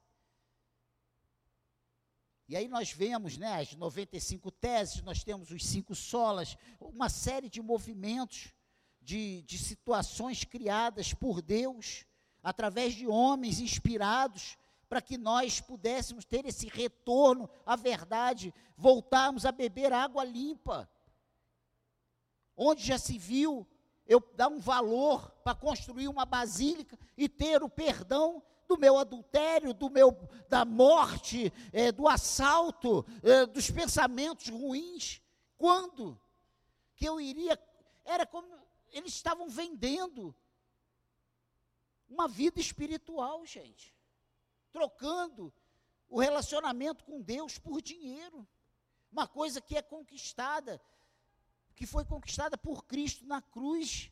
E 2.48 2.55
aí 2.55 2.67
nós 2.67 2.91
vemos 2.91 3.38
né, 3.38 3.62
as 3.62 3.75
95 3.75 4.51
teses, 4.51 5.01
nós 5.03 5.24
temos 5.24 5.51
os 5.51 5.65
cinco 5.65 5.95
solas, 5.95 6.57
uma 6.79 7.07
série 7.07 7.50
de 7.50 7.62
movimentos, 7.62 8.53
de, 9.00 9.41
de 9.43 9.57
situações 9.57 10.43
criadas 10.43 11.13
por 11.13 11.41
Deus, 11.41 12.05
através 12.43 12.93
de 12.93 13.07
homens 13.07 13.60
inspirados 13.60 14.57
para 14.91 15.01
que 15.01 15.17
nós 15.17 15.62
pudéssemos 15.62 16.25
ter 16.25 16.45
esse 16.45 16.67
retorno 16.67 17.50
à 17.65 17.77
verdade, 17.77 18.53
voltarmos 18.75 19.45
a 19.45 19.51
beber 19.53 19.93
água 19.93 20.21
limpa. 20.25 20.91
Onde 22.57 22.83
já 22.83 22.98
se 22.98 23.17
viu 23.17 23.65
eu 24.05 24.19
dar 24.36 24.50
um 24.50 24.60
valor 24.60 25.31
para 25.45 25.55
construir 25.55 26.10
uma 26.10 26.25
basílica 26.25 27.00
e 27.15 27.29
ter 27.29 27.63
o 27.63 27.69
perdão 27.69 28.43
do 28.67 28.77
meu 28.77 28.98
adultério, 28.98 29.74
do 29.74 29.89
meu 29.89 30.12
da 30.50 30.65
morte, 30.65 31.53
é, 31.71 31.93
do 31.93 32.05
assalto, 32.05 33.05
é, 33.24 33.45
dos 33.45 33.71
pensamentos 33.71 34.50
ruins. 34.50 35.21
Quando 35.57 36.19
que 36.98 37.05
eu 37.05 37.21
iria? 37.21 37.57
Era 38.03 38.25
como 38.25 38.45
eles 38.91 39.13
estavam 39.13 39.48
vendendo 39.48 40.36
uma 42.10 42.27
vida 42.27 42.60
espiritual, 42.60 43.45
gente 43.45 43.95
trocando 44.71 45.53
o 46.07 46.19
relacionamento 46.19 47.03
com 47.03 47.21
Deus 47.21 47.57
por 47.57 47.81
dinheiro. 47.81 48.47
Uma 49.11 49.27
coisa 49.27 49.61
que 49.61 49.77
é 49.77 49.81
conquistada, 49.81 50.81
que 51.75 51.85
foi 51.85 52.05
conquistada 52.05 52.57
por 52.57 52.85
Cristo 52.85 53.25
na 53.25 53.41
cruz. 53.41 54.11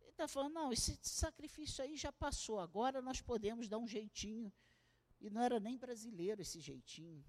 Ele 0.00 0.10
está 0.10 0.26
falando, 0.28 0.54
não, 0.54 0.72
esse 0.72 0.98
sacrifício 1.02 1.84
aí 1.84 1.96
já 1.96 2.12
passou, 2.12 2.58
agora 2.60 3.00
nós 3.00 3.20
podemos 3.20 3.68
dar 3.68 3.78
um 3.78 3.86
jeitinho. 3.86 4.52
E 5.20 5.28
não 5.28 5.42
era 5.42 5.60
nem 5.60 5.76
brasileiro 5.76 6.40
esse 6.40 6.60
jeitinho. 6.60 7.24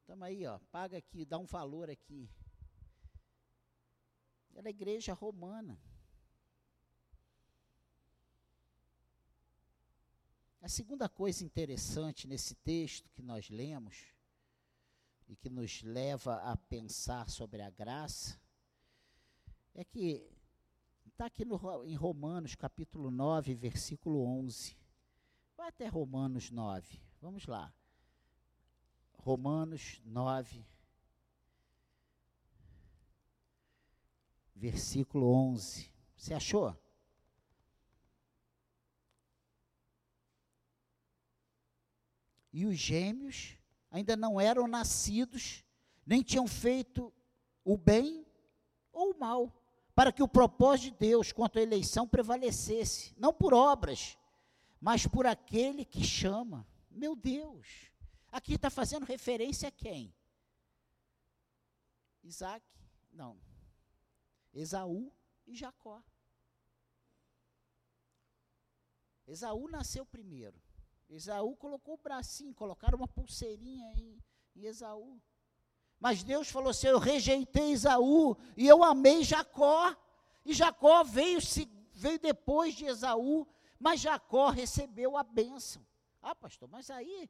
Estamos 0.00 0.26
aí, 0.26 0.46
ó, 0.46 0.58
paga 0.70 0.98
aqui, 0.98 1.24
dá 1.24 1.38
um 1.38 1.46
valor 1.46 1.88
aqui. 1.88 2.28
Era 4.54 4.68
a 4.68 4.70
igreja 4.70 5.14
romana. 5.14 5.80
Segunda 10.70 11.08
coisa 11.08 11.44
interessante 11.44 12.28
nesse 12.28 12.54
texto 12.54 13.10
que 13.10 13.20
nós 13.20 13.50
lemos 13.50 14.14
e 15.26 15.34
que 15.34 15.50
nos 15.50 15.82
leva 15.82 16.36
a 16.36 16.56
pensar 16.56 17.28
sobre 17.28 17.60
a 17.60 17.68
graça 17.68 18.40
é 19.74 19.84
que 19.84 20.24
está 21.08 21.26
aqui 21.26 21.44
no, 21.44 21.58
em 21.84 21.96
Romanos 21.96 22.54
capítulo 22.54 23.10
9, 23.10 23.52
versículo 23.56 24.22
11. 24.22 24.76
Vai 25.56 25.68
até 25.68 25.88
Romanos 25.88 26.52
9. 26.52 27.02
Vamos 27.20 27.46
lá. 27.46 27.74
Romanos 29.14 30.00
9, 30.04 30.64
versículo 34.54 35.32
11. 35.32 35.92
Você 36.16 36.32
achou? 36.32 36.76
E 42.52 42.66
os 42.66 42.76
gêmeos 42.76 43.56
ainda 43.90 44.16
não 44.16 44.40
eram 44.40 44.66
nascidos, 44.66 45.64
nem 46.04 46.22
tinham 46.22 46.46
feito 46.46 47.12
o 47.64 47.76
bem 47.76 48.26
ou 48.92 49.12
o 49.12 49.18
mal, 49.18 49.52
para 49.94 50.12
que 50.12 50.22
o 50.22 50.28
propósito 50.28 50.92
de 50.92 50.98
Deus 50.98 51.32
quanto 51.32 51.58
à 51.58 51.62
eleição 51.62 52.08
prevalecesse, 52.08 53.14
não 53.18 53.32
por 53.32 53.52
obras, 53.52 54.18
mas 54.80 55.06
por 55.06 55.26
aquele 55.26 55.84
que 55.84 56.02
chama. 56.02 56.66
Meu 56.90 57.14
Deus, 57.14 57.90
aqui 58.32 58.54
está 58.54 58.70
fazendo 58.70 59.04
referência 59.04 59.68
a 59.68 59.72
quem? 59.72 60.14
Isaac? 62.22 62.64
Não. 63.12 63.38
Esaú 64.52 65.12
e 65.46 65.54
Jacó. 65.54 66.02
Esaú 69.26 69.68
nasceu 69.68 70.04
primeiro. 70.04 70.60
Esaú 71.10 71.56
colocou 71.56 71.94
o 71.94 72.02
bracinho, 72.02 72.54
colocaram 72.54 72.96
uma 72.96 73.08
pulseirinha 73.08 73.92
em, 73.94 74.22
Esaú. 74.54 75.20
Mas 75.98 76.22
Deus 76.22 76.48
falou 76.48 76.70
assim: 76.70 76.86
Eu 76.86 76.98
rejeitei 76.98 77.72
Esaú 77.72 78.36
e 78.56 78.66
eu 78.66 78.84
amei 78.84 79.24
Jacó. 79.24 79.96
E 80.44 80.54
Jacó 80.54 81.02
veio, 81.02 81.40
veio 81.92 82.18
depois 82.18 82.74
de 82.74 82.86
Esaú, 82.86 83.46
mas 83.78 84.00
Jacó 84.00 84.50
recebeu 84.50 85.16
a 85.16 85.22
bênção. 85.22 85.86
Ah, 86.22 86.34
pastor, 86.34 86.68
mas 86.68 86.90
aí. 86.90 87.28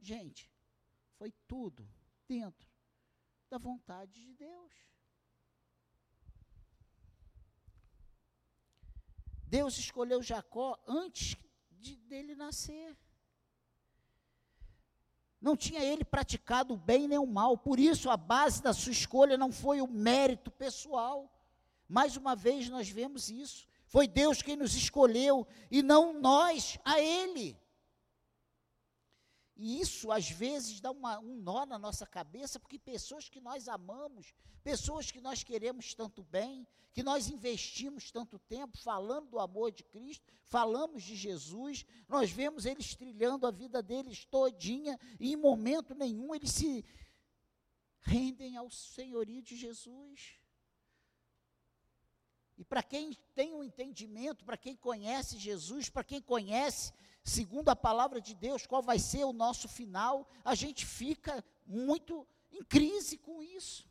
Gente, 0.00 0.50
foi 1.16 1.32
tudo 1.46 1.88
dentro 2.26 2.68
da 3.50 3.58
vontade 3.58 4.12
de 4.12 4.34
Deus. 4.34 4.72
Deus 9.44 9.78
escolheu 9.78 10.22
Jacó 10.22 10.78
antes 10.86 11.34
de, 11.80 11.96
dele 11.96 12.34
nascer. 12.34 12.96
Não 15.40 15.56
tinha 15.56 15.82
ele 15.82 16.04
praticado 16.04 16.74
o 16.74 16.76
bem 16.76 17.06
nem 17.06 17.18
o 17.18 17.26
mal, 17.26 17.56
por 17.56 17.78
isso 17.78 18.10
a 18.10 18.16
base 18.16 18.62
da 18.62 18.72
sua 18.72 18.92
escolha 18.92 19.36
não 19.36 19.52
foi 19.52 19.80
o 19.80 19.86
mérito 19.86 20.50
pessoal. 20.50 21.32
Mais 21.88 22.16
uma 22.16 22.34
vez 22.34 22.68
nós 22.68 22.88
vemos 22.88 23.30
isso. 23.30 23.66
Foi 23.86 24.06
Deus 24.06 24.42
quem 24.42 24.56
nos 24.56 24.74
escolheu 24.74 25.46
e 25.70 25.82
não 25.82 26.20
nós 26.20 26.78
a 26.84 27.00
Ele. 27.00 27.56
E 29.58 29.80
isso, 29.80 30.12
às 30.12 30.30
vezes, 30.30 30.80
dá 30.80 30.92
uma, 30.92 31.18
um 31.18 31.36
nó 31.36 31.66
na 31.66 31.76
nossa 31.76 32.06
cabeça, 32.06 32.60
porque 32.60 32.78
pessoas 32.78 33.28
que 33.28 33.40
nós 33.40 33.68
amamos, 33.68 34.32
pessoas 34.62 35.10
que 35.10 35.20
nós 35.20 35.42
queremos 35.42 35.94
tanto 35.94 36.22
bem, 36.22 36.64
que 36.94 37.02
nós 37.02 37.28
investimos 37.28 38.12
tanto 38.12 38.38
tempo 38.38 38.78
falando 38.78 39.30
do 39.30 39.40
amor 39.40 39.72
de 39.72 39.82
Cristo, 39.82 40.32
falamos 40.44 41.02
de 41.02 41.16
Jesus, 41.16 41.84
nós 42.08 42.30
vemos 42.30 42.66
eles 42.66 42.94
trilhando 42.94 43.48
a 43.48 43.50
vida 43.50 43.82
deles 43.82 44.24
todinha, 44.24 44.96
e 45.18 45.32
em 45.32 45.36
momento 45.36 45.92
nenhum 45.92 46.32
eles 46.32 46.52
se 46.52 46.84
rendem 48.00 48.56
ao 48.56 48.70
senhorio 48.70 49.42
de 49.42 49.56
Jesus. 49.56 50.38
E 52.56 52.64
para 52.64 52.82
quem 52.82 53.12
tem 53.34 53.54
um 53.54 53.64
entendimento, 53.64 54.44
para 54.44 54.56
quem 54.56 54.76
conhece 54.76 55.36
Jesus, 55.36 55.88
para 55.88 56.04
quem 56.04 56.20
conhece 56.20 56.92
segundo 57.28 57.68
a 57.68 57.76
palavra 57.76 58.20
de 58.20 58.34
Deus, 58.34 58.66
qual 58.66 58.82
vai 58.82 58.98
ser 58.98 59.24
o 59.24 59.32
nosso 59.32 59.68
final, 59.68 60.26
a 60.44 60.54
gente 60.54 60.86
fica 60.86 61.44
muito 61.66 62.26
em 62.50 62.64
crise 62.64 63.18
com 63.18 63.42
isso. 63.42 63.86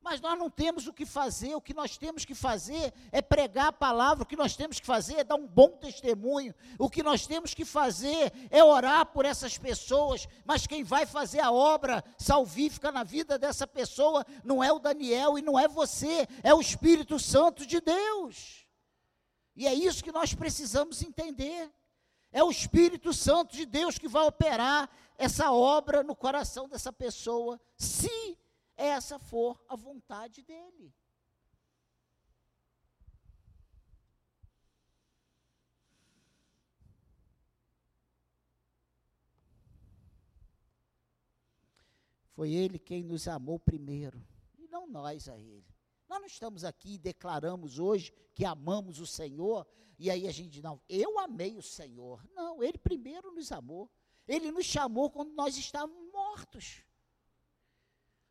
Mas 0.00 0.20
nós 0.20 0.38
não 0.38 0.50
temos 0.50 0.86
o 0.86 0.92
que 0.92 1.06
fazer, 1.06 1.54
o 1.54 1.62
que 1.62 1.72
nós 1.72 1.96
temos 1.96 2.26
que 2.26 2.34
fazer 2.34 2.92
é 3.10 3.22
pregar 3.22 3.68
a 3.68 3.72
palavra, 3.72 4.22
o 4.22 4.26
que 4.26 4.36
nós 4.36 4.54
temos 4.54 4.78
que 4.78 4.86
fazer 4.86 5.14
é 5.14 5.24
dar 5.24 5.36
um 5.36 5.46
bom 5.46 5.70
testemunho, 5.70 6.54
o 6.78 6.90
que 6.90 7.02
nós 7.02 7.26
temos 7.26 7.54
que 7.54 7.64
fazer 7.64 8.30
é 8.50 8.62
orar 8.62 9.06
por 9.06 9.24
essas 9.24 9.56
pessoas, 9.56 10.28
mas 10.44 10.66
quem 10.66 10.84
vai 10.84 11.06
fazer 11.06 11.40
a 11.40 11.50
obra 11.50 12.04
salvífica 12.18 12.92
na 12.92 13.02
vida 13.02 13.38
dessa 13.38 13.66
pessoa 13.66 14.26
não 14.44 14.62
é 14.62 14.70
o 14.70 14.78
Daniel 14.78 15.38
e 15.38 15.42
não 15.42 15.58
é 15.58 15.66
você, 15.66 16.28
é 16.42 16.52
o 16.52 16.60
Espírito 16.60 17.18
Santo 17.18 17.64
de 17.66 17.80
Deus. 17.80 18.66
E 19.56 19.66
é 19.66 19.72
isso 19.72 20.04
que 20.04 20.12
nós 20.12 20.34
precisamos 20.34 21.00
entender. 21.02 21.72
É 22.34 22.42
o 22.42 22.50
Espírito 22.50 23.12
Santo 23.12 23.54
de 23.54 23.64
Deus 23.64 23.96
que 23.96 24.08
vai 24.08 24.24
operar 24.26 24.90
essa 25.16 25.52
obra 25.52 26.02
no 26.02 26.16
coração 26.16 26.68
dessa 26.68 26.92
pessoa, 26.92 27.60
se 27.76 28.36
essa 28.76 29.20
for 29.20 29.64
a 29.68 29.76
vontade 29.76 30.42
dele. 30.42 30.92
Foi 42.32 42.50
ele 42.52 42.80
quem 42.80 43.04
nos 43.04 43.28
amou 43.28 43.60
primeiro, 43.60 44.20
e 44.58 44.66
não 44.66 44.88
nós 44.88 45.28
a 45.28 45.38
ele. 45.38 45.73
Nós 46.14 46.20
não 46.20 46.28
estamos 46.28 46.64
aqui 46.64 46.94
e 46.94 46.98
declaramos 46.98 47.80
hoje 47.80 48.12
que 48.36 48.44
amamos 48.44 49.00
o 49.00 49.06
Senhor, 49.06 49.66
e 49.98 50.08
aí 50.08 50.28
a 50.28 50.30
gente 50.30 50.62
não, 50.62 50.80
eu 50.88 51.18
amei 51.18 51.56
o 51.56 51.62
Senhor. 51.62 52.24
Não, 52.36 52.62
Ele 52.62 52.78
primeiro 52.78 53.32
nos 53.32 53.50
amou. 53.50 53.90
Ele 54.28 54.52
nos 54.52 54.64
chamou 54.64 55.10
quando 55.10 55.34
nós 55.34 55.56
estávamos 55.56 56.12
mortos. 56.12 56.84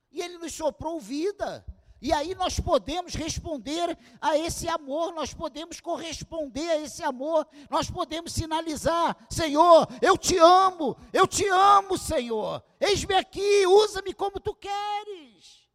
E 0.10 0.22
Ele 0.22 0.38
nos 0.38 0.54
soprou 0.54 0.98
vida. 0.98 1.66
E 2.02 2.14
aí 2.14 2.34
nós 2.36 2.58
podemos 2.58 3.16
responder 3.16 3.98
a 4.22 4.38
esse 4.38 4.70
amor, 4.70 5.14
nós 5.14 5.34
podemos 5.34 5.82
corresponder 5.82 6.70
a 6.70 6.80
esse 6.80 7.04
amor, 7.04 7.46
nós 7.70 7.92
podemos 7.92 8.32
sinalizar: 8.32 9.28
Senhor, 9.30 9.88
eu 10.02 10.18
te 10.18 10.38
amo, 10.38 10.96
eu 11.12 11.28
te 11.28 11.46
amo, 11.50 11.98
Senhor. 11.98 12.64
Eis-me 12.80 13.16
aqui, 13.16 13.68
usa-me 13.68 14.14
como 14.14 14.40
tu 14.40 14.56
queres. 14.56 15.68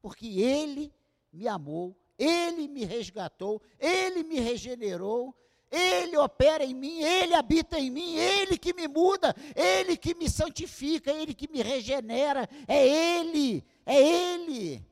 Porque 0.00 0.26
Ele 0.26 0.94
me 1.32 1.46
amou, 1.48 1.96
Ele 2.18 2.68
me 2.68 2.84
resgatou, 2.84 3.62
Ele 3.78 4.22
me 4.22 4.40
regenerou, 4.40 5.34
Ele 5.70 6.16
opera 6.16 6.64
em 6.64 6.74
mim, 6.74 7.00
Ele 7.00 7.34
habita 7.34 7.78
em 7.78 7.90
mim, 7.90 8.16
Ele 8.16 8.58
que 8.58 8.72
me 8.72 8.88
muda, 8.88 9.34
Ele 9.54 9.96
que 9.96 10.14
me 10.14 10.28
santifica, 10.28 11.12
Ele 11.12 11.34
que 11.34 11.50
me 11.50 11.62
regenera, 11.62 12.48
é 12.66 12.86
Ele, 12.86 13.64
é 13.86 14.00
Ele. 14.00 14.86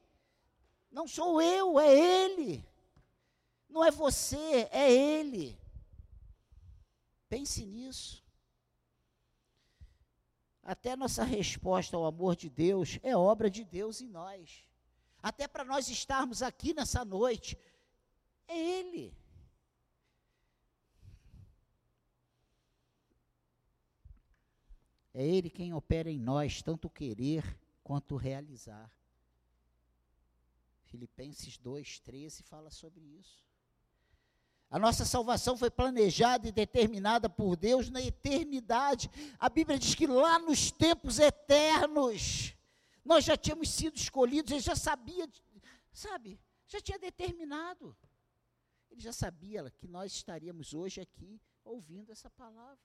Não 0.90 1.07
sou 1.07 1.40
eu, 1.42 1.79
é 1.79 1.94
Ele. 1.94 2.64
Não 3.68 3.85
é 3.85 3.90
você, 3.90 4.68
é 4.70 4.90
Ele. 4.90 5.59
Pense 7.29 7.64
nisso. 7.64 8.24
Até 10.62 10.94
nossa 10.96 11.24
resposta 11.24 11.96
ao 11.96 12.05
amor 12.05 12.37
de 12.37 12.48
Deus 12.48 12.98
é 13.03 13.16
obra 13.16 13.51
de 13.51 13.64
Deus 13.64 14.01
em 14.01 14.09
nós 14.09 14.68
até 15.29 15.47
para 15.47 15.64
nós 15.64 15.88
estarmos 15.88 16.43
aqui 16.43 16.73
nessa 16.73 17.05
noite, 17.05 17.59
é 18.47 18.59
Ele. 18.59 19.14
É 25.12 25.25
Ele 25.25 25.51
quem 25.51 25.75
opera 25.75 26.11
em 26.11 26.19
nós, 26.19 26.62
tanto 26.62 26.88
querer 26.88 27.59
quanto 27.83 28.17
realizar. 28.17 28.91
Filipenses 30.85 31.59
2,13 31.59 32.43
fala 32.43 32.71
sobre 32.71 33.05
isso. 33.05 33.47
A 34.71 34.79
nossa 34.79 35.05
salvação 35.05 35.57
foi 35.57 35.71
planejada 35.71 36.49
e 36.49 36.53
determinada 36.53 37.29
por 37.29 37.57
Deus 37.57 37.88
na 37.91 38.03
eternidade. 38.03 39.11
A 39.38 39.49
Bíblia 39.49 39.79
diz 39.79 39.95
que 39.95 40.07
lá 40.07 40.38
nos 40.38 40.71
tempos 40.71 41.19
eternos, 41.19 42.55
nós 43.09 43.25
já 43.25 43.38
tínhamos 43.38 43.71
sido 43.71 43.97
escolhidos, 43.97 44.53
ele 44.53 44.61
já 44.61 44.77
sabia, 44.77 45.27
sabe, 45.90 46.38
já 46.66 46.79
tinha 46.79 46.99
determinado. 46.99 47.97
Ele 48.90 49.01
já 49.01 49.14
sabia 49.14 49.71
que 49.71 49.88
nós 49.88 50.12
estaríamos 50.12 50.75
hoje 50.75 51.01
aqui 51.01 51.40
ouvindo 51.64 52.12
essa 52.12 52.29
palavra. 52.29 52.85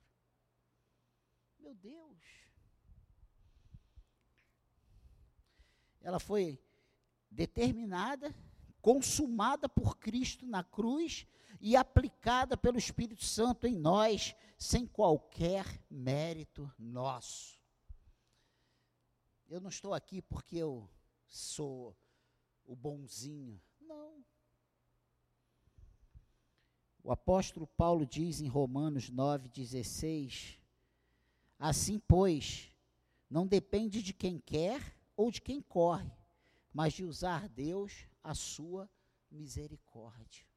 Meu 1.59 1.75
Deus. 1.75 2.23
Ela 5.99 6.21
foi 6.21 6.57
determinada, 7.29 8.33
consumada 8.81 9.67
por 9.67 9.97
Cristo 9.97 10.45
na 10.45 10.63
cruz 10.63 11.27
e 11.59 11.75
aplicada 11.75 12.55
pelo 12.55 12.77
Espírito 12.77 13.25
Santo 13.25 13.67
em 13.67 13.75
nós, 13.75 14.33
sem 14.57 14.87
qualquer 14.87 15.65
mérito 15.89 16.71
nosso. 16.79 17.62
Eu 19.53 19.61
não 19.61 19.69
estou 19.69 19.93
aqui 19.93 20.19
porque 20.19 20.57
eu 20.57 20.89
sou 21.27 21.95
o 22.65 22.75
bonzinho. 22.75 23.61
Não. 23.79 24.25
O 27.03 27.11
apóstolo 27.11 27.67
Paulo 27.67 28.03
diz 28.03 28.41
em 28.41 28.47
Romanos 28.47 29.11
9,16: 29.11 30.57
Assim, 31.59 31.99
pois, 31.99 32.73
não 33.29 33.45
depende 33.45 34.01
de 34.01 34.11
quem 34.11 34.39
quer 34.39 34.97
ou 35.15 35.29
de 35.29 35.39
quem 35.39 35.61
corre, 35.61 36.11
mas 36.73 36.93
de 36.93 37.05
usar 37.05 37.47
Deus 37.47 38.07
a 38.23 38.33
sua 38.33 38.89
misericórdia. 39.29 40.47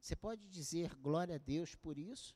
Você 0.00 0.16
pode 0.16 0.48
dizer 0.48 0.94
glória 0.94 1.34
a 1.34 1.38
Deus 1.38 1.74
por 1.74 1.98
isso? 1.98 2.34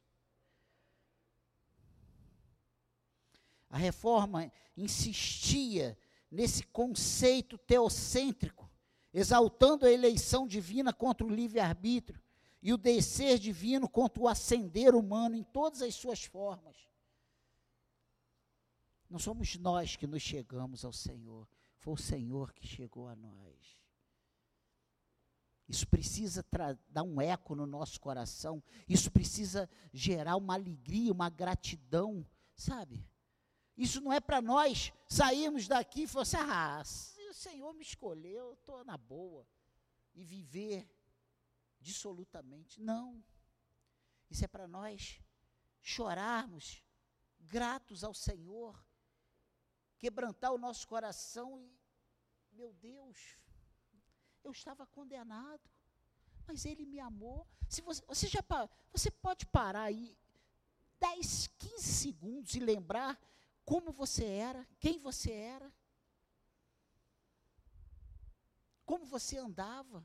A 3.71 3.79
reforma 3.79 4.53
insistia 4.77 5.97
nesse 6.31 6.65
conceito 6.65 7.57
teocêntrico, 7.57 8.71
exaltando 9.13 9.87
a 9.87 9.91
eleição 9.91 10.47
divina 10.47 10.93
contra 10.93 11.27
o 11.27 11.31
livre-arbítrio 11.31 12.23
e 12.63 12.73
o 12.73 12.77
descer 12.77 13.39
divino 13.39 13.89
contra 13.89 14.23
o 14.23 14.29
ascender 14.29 14.95
humano 14.95 15.35
em 15.35 15.43
todas 15.43 15.83
as 15.83 15.95
suas 15.95 16.25
formas. 16.25 16.77
Não 19.09 19.19
somos 19.19 19.57
nós 19.57 19.97
que 19.97 20.07
nos 20.07 20.23
chegamos 20.23 20.85
ao 20.85 20.93
Senhor, 20.93 21.49
foi 21.79 21.95
o 21.95 21.97
Senhor 21.97 22.53
que 22.53 22.67
chegou 22.67 23.09
a 23.09 23.17
nós. 23.17 23.81
Isso 25.69 25.87
precisa 25.87 26.45
dar 26.89 27.05
um 27.05 27.21
eco 27.21 27.55
no 27.55 27.67
nosso 27.67 28.01
coração, 28.01 28.63
isso 28.89 29.11
precisa 29.11 29.71
gerar 29.93 30.37
uma 30.37 30.55
alegria, 30.55 31.13
uma 31.13 31.31
gratidão, 31.31 32.27
sabe? 32.57 33.09
Isso 33.81 33.99
não 34.03 34.13
é 34.13 34.21
para 34.21 34.43
nós 34.43 34.93
sairmos 35.09 35.67
daqui 35.67 36.03
e 36.03 36.07
falar 36.07 36.25
assim, 36.25 36.37
ah, 36.37 36.85
se 36.85 37.27
o 37.31 37.33
Senhor 37.33 37.73
me 37.73 37.83
escolheu, 37.83 38.49
eu 38.49 38.53
estou 38.53 38.85
na 38.85 38.99
boa. 38.99 39.49
E 40.15 40.23
viver 40.23 40.87
dissolutamente. 41.81 42.79
Não. 42.79 43.25
Isso 44.29 44.45
é 44.45 44.49
para 44.49 44.69
nós 44.69 45.19
chorarmos, 45.81 46.85
gratos 47.39 48.05
ao 48.05 48.13
Senhor, 48.13 48.79
quebrantar 49.99 50.53
o 50.53 50.59
nosso 50.59 50.87
coração 50.87 51.59
e, 51.59 51.75
meu 52.53 52.75
Deus, 52.75 53.39
eu 54.45 54.53
estava 54.53 54.87
condenado, 54.87 55.71
mas 56.47 56.67
Ele 56.67 56.85
me 56.85 57.01
amou. 57.01 57.49
Se 57.67 57.81
você, 57.81 58.05
você 58.05 58.29
já 58.29 58.45
você 58.93 59.11
pode 59.11 59.47
parar 59.47 59.85
aí 59.85 60.15
10, 60.99 61.47
15 61.59 61.83
segundos 61.83 62.55
e 62.55 62.61
lembrar 62.61 63.19
como 63.71 63.93
você 63.93 64.25
era, 64.25 64.67
quem 64.81 64.99
você 64.99 65.31
era, 65.31 65.73
como 68.85 69.05
você 69.07 69.39
andava, 69.39 70.05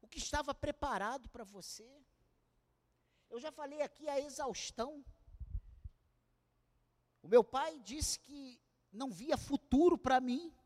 o 0.00 0.06
que 0.06 0.18
estava 0.18 0.54
preparado 0.54 1.28
para 1.28 1.42
você. 1.42 1.90
Eu 3.28 3.40
já 3.40 3.50
falei 3.50 3.82
aqui 3.82 4.08
a 4.08 4.20
exaustão. 4.20 5.04
O 7.20 7.26
meu 7.26 7.42
pai 7.42 7.80
disse 7.80 8.16
que 8.20 8.62
não 8.92 9.10
via 9.10 9.36
futuro 9.36 9.98
para 9.98 10.20
mim. 10.20 10.56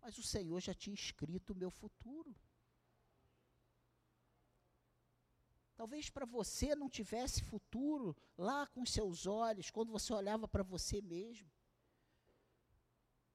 Mas 0.00 0.16
o 0.16 0.22
Senhor 0.22 0.58
já 0.58 0.72
tinha 0.72 0.94
escrito 0.94 1.52
o 1.52 1.56
meu 1.62 1.70
futuro. 1.70 2.34
Talvez 5.76 6.10
para 6.10 6.26
você 6.26 6.74
não 6.74 6.88
tivesse 6.88 7.42
futuro 7.42 8.16
lá 8.36 8.66
com 8.66 8.84
seus 8.84 9.26
olhos, 9.26 9.70
quando 9.70 9.90
você 9.90 10.12
olhava 10.12 10.46
para 10.46 10.62
você 10.62 11.00
mesmo. 11.00 11.50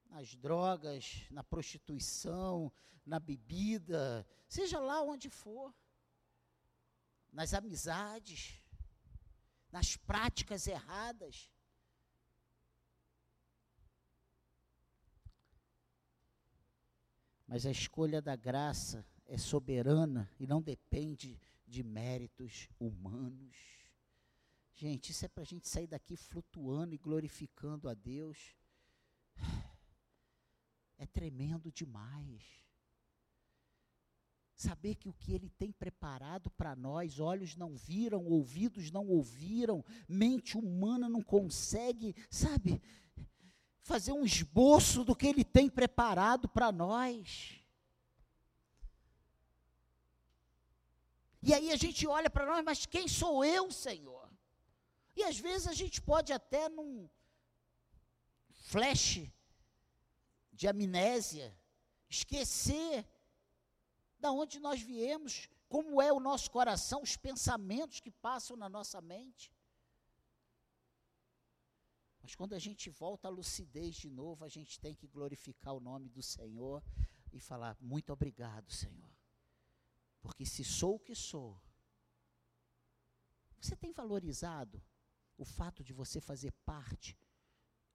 Nas 0.06 0.36
drogas, 0.36 1.26
na 1.30 1.44
prostituição, 1.44 2.72
na 3.06 3.20
bebida, 3.20 4.26
seja 4.48 4.80
lá 4.80 5.02
onde 5.02 5.30
for. 5.30 5.74
Nas 7.32 7.54
amizades, 7.54 8.62
nas 9.72 9.98
práticas 9.98 10.68
erradas. 10.68 11.52
Mas 17.48 17.66
a 17.66 17.72
escolha 17.72 18.22
da 18.22 18.36
graça 18.36 19.06
é 19.26 19.38
soberana 19.38 20.30
e 20.40 20.46
não 20.46 20.62
depende 20.62 21.40
de 21.68 21.84
méritos 21.84 22.70
humanos. 22.80 23.56
Gente, 24.74 25.12
isso 25.12 25.26
é 25.26 25.28
para 25.28 25.42
a 25.42 25.46
gente 25.46 25.68
sair 25.68 25.88
daqui 25.88 26.16
flutuando 26.16 26.94
e 26.94 26.98
glorificando 26.98 27.90
a 27.90 27.94
Deus. 27.94 28.56
É 31.00 31.06
tremendo 31.06 31.72
demais. 31.72 32.44
Saber 34.56 34.96
que 34.96 35.08
o 35.08 35.14
que 35.14 35.32
Ele 35.32 35.48
tem 35.48 35.72
preparado 35.72 36.50
para 36.50 36.76
nós, 36.76 37.20
olhos 37.20 37.56
não 37.56 37.76
viram, 37.76 38.26
ouvidos 38.26 38.90
não 38.90 39.06
ouviram, 39.08 39.86
mente 40.10 40.58
humana 40.58 41.08
não 41.08 41.22
consegue, 41.22 42.16
sabe, 42.32 42.82
fazer 43.84 44.12
um 44.12 44.26
esboço 44.26 45.06
do 45.06 45.16
que 45.16 45.28
Ele 45.28 45.44
tem 45.44 45.70
preparado 45.70 46.50
para 46.50 46.72
nós. 46.72 47.57
E 51.48 51.54
aí 51.54 51.72
a 51.72 51.78
gente 51.78 52.06
olha 52.06 52.30
para 52.30 52.46
nós, 52.46 52.62
mas 52.70 52.86
quem 52.86 53.08
sou 53.08 53.36
eu, 53.46 53.72
Senhor? 53.72 54.30
E 55.16 55.24
às 55.24 55.40
vezes 55.40 55.66
a 55.66 55.74
gente 55.82 56.02
pode 56.02 56.34
até 56.34 56.68
num 56.68 57.10
flash 58.50 59.32
de 60.52 60.68
amnésia 60.68 61.58
esquecer 62.10 63.08
da 64.20 64.30
onde 64.30 64.60
nós 64.60 64.82
viemos, 64.82 65.48
como 65.70 66.02
é 66.02 66.12
o 66.12 66.20
nosso 66.20 66.52
coração, 66.52 67.02
os 67.02 67.16
pensamentos 67.16 68.02
que 68.02 68.12
passam 68.12 68.58
na 68.58 68.68
nossa 68.68 69.00
mente. 69.00 69.56
Mas 72.22 72.36
quando 72.36 72.56
a 72.56 72.60
gente 72.60 72.90
volta 72.90 73.30
à 73.30 73.32
lucidez 73.32 73.96
de 73.96 74.10
novo, 74.10 74.44
a 74.44 74.50
gente 74.50 74.78
tem 74.82 74.94
que 74.94 75.08
glorificar 75.08 75.74
o 75.74 75.80
nome 75.80 76.10
do 76.10 76.22
Senhor 76.22 76.84
e 77.32 77.40
falar: 77.40 77.78
muito 77.80 78.12
obrigado, 78.12 78.70
Senhor. 78.70 79.17
Porque 80.28 80.46
se 80.46 80.62
sou 80.62 80.96
o 80.96 81.00
que 81.00 81.16
sou, 81.16 81.58
você 83.62 83.78
tem 83.78 83.94
valorizado 83.94 84.84
o 85.38 85.46
fato 85.46 85.86
de 85.86 85.94
você 85.94 86.20
fazer 86.20 86.52
parte 86.66 87.18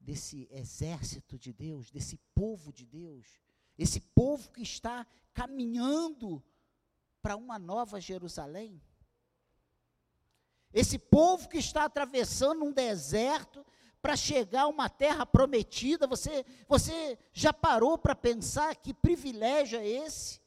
desse 0.00 0.48
exército 0.50 1.38
de 1.38 1.52
Deus, 1.52 1.90
desse 1.90 2.16
povo 2.34 2.72
de 2.72 2.86
Deus, 2.86 3.38
esse 3.78 4.00
povo 4.00 4.50
que 4.50 4.62
está 4.62 5.06
caminhando 5.34 6.42
para 7.20 7.36
uma 7.36 7.58
nova 7.58 8.00
Jerusalém? 8.00 8.80
Esse 10.72 10.98
povo 10.98 11.50
que 11.50 11.58
está 11.58 11.84
atravessando 11.84 12.64
um 12.64 12.72
deserto 12.72 13.62
para 14.00 14.16
chegar 14.16 14.62
a 14.62 14.68
uma 14.68 14.88
terra 14.88 15.26
prometida, 15.26 16.06
você, 16.06 16.46
você 16.66 17.18
já 17.30 17.52
parou 17.52 17.98
para 17.98 18.14
pensar 18.14 18.74
que 18.74 18.94
privilégio 18.94 19.78
é 19.78 19.86
esse? 19.86 20.41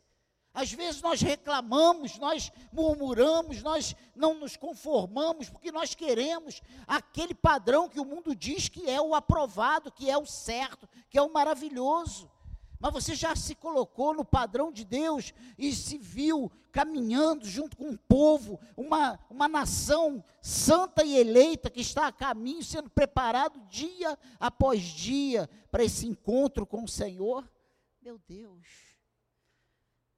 Às 0.56 0.72
vezes 0.72 1.02
nós 1.02 1.22
reclamamos, 1.22 2.18
nós 2.18 2.50
murmuramos, 2.72 3.62
nós 3.62 3.94
não 4.16 4.40
nos 4.40 4.56
conformamos, 4.56 5.50
porque 5.50 5.70
nós 5.70 5.94
queremos 5.94 6.62
aquele 6.88 7.36
padrão 7.36 7.90
que 7.90 8.00
o 8.00 8.06
mundo 8.06 8.34
diz 8.34 8.70
que 8.70 8.90
é 8.90 9.02
o 9.02 9.14
aprovado, 9.14 9.92
que 9.92 10.10
é 10.10 10.18
o 10.18 10.26
certo, 10.26 10.88
que 11.10 11.18
é 11.18 11.22
o 11.22 11.32
maravilhoso. 11.32 12.32
Mas 12.80 12.94
você 12.94 13.16
já 13.16 13.36
se 13.36 13.54
colocou 13.54 14.14
no 14.14 14.24
padrão 14.24 14.72
de 14.72 14.86
Deus 14.86 15.34
e 15.58 15.74
se 15.74 15.98
viu 15.98 16.50
caminhando 16.72 17.46
junto 17.46 17.76
com 17.76 17.90
um 17.90 17.98
povo, 17.98 18.60
uma, 18.78 19.20
uma 19.30 19.50
nação 19.50 20.24
santa 20.42 21.04
e 21.04 21.18
eleita 21.18 21.70
que 21.70 21.82
está 21.82 22.08
a 22.08 22.12
caminho, 22.14 22.64
sendo 22.64 22.90
preparado 22.90 23.60
dia 23.70 24.18
após 24.40 24.82
dia 24.82 25.50
para 25.70 25.84
esse 25.84 26.08
encontro 26.08 26.66
com 26.66 26.84
o 26.84 26.88
Senhor? 26.88 27.50
Meu 28.02 28.18
Deus. 28.28 28.95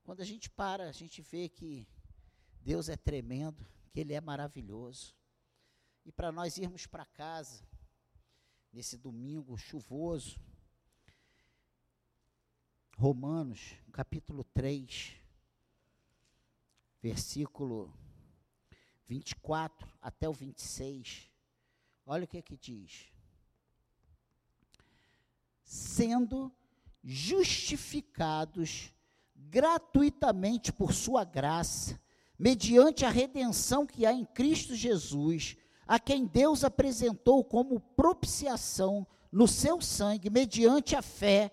Quando 0.07 0.21
a 0.21 0.25
gente 0.25 0.49
para, 0.49 0.87
a 0.87 0.93
gente 0.93 1.21
vê 1.21 1.49
que 1.49 1.85
Deus 2.61 2.87
é 2.87 2.95
tremendo, 2.95 3.67
que 3.91 3.99
Ele 3.99 4.13
é 4.13 4.21
maravilhoso. 4.21 5.13
E 6.05 6.13
para 6.13 6.31
nós 6.31 6.57
irmos 6.57 6.87
para 6.87 7.03
casa, 7.03 7.61
nesse 8.71 8.97
domingo 8.97 9.57
chuvoso, 9.57 10.39
Romanos, 12.95 13.75
capítulo 13.91 14.45
3, 14.45 15.13
versículo 17.01 17.93
24 19.07 19.91
até 20.01 20.29
o 20.29 20.33
26. 20.33 21.29
Olha 22.05 22.23
o 22.23 22.27
que 22.29 22.37
é 22.37 22.41
que 22.41 22.55
diz. 22.55 23.11
sendo 25.65 26.49
justificados 27.03 28.93
gratuitamente 29.37 30.71
por 30.71 30.93
Sua 30.93 31.23
graça, 31.23 31.99
mediante 32.37 33.05
a 33.05 33.09
redenção 33.09 33.85
que 33.85 34.05
há 34.05 34.11
em 34.11 34.25
Cristo 34.25 34.75
Jesus, 34.75 35.55
a 35.87 35.99
quem 35.99 36.25
Deus 36.25 36.63
apresentou 36.63 37.43
como 37.43 37.79
propiciação 37.79 39.07
no 39.31 39.47
seu 39.47 39.81
sangue, 39.81 40.29
mediante 40.29 40.95
a 40.95 41.01
fé. 41.01 41.51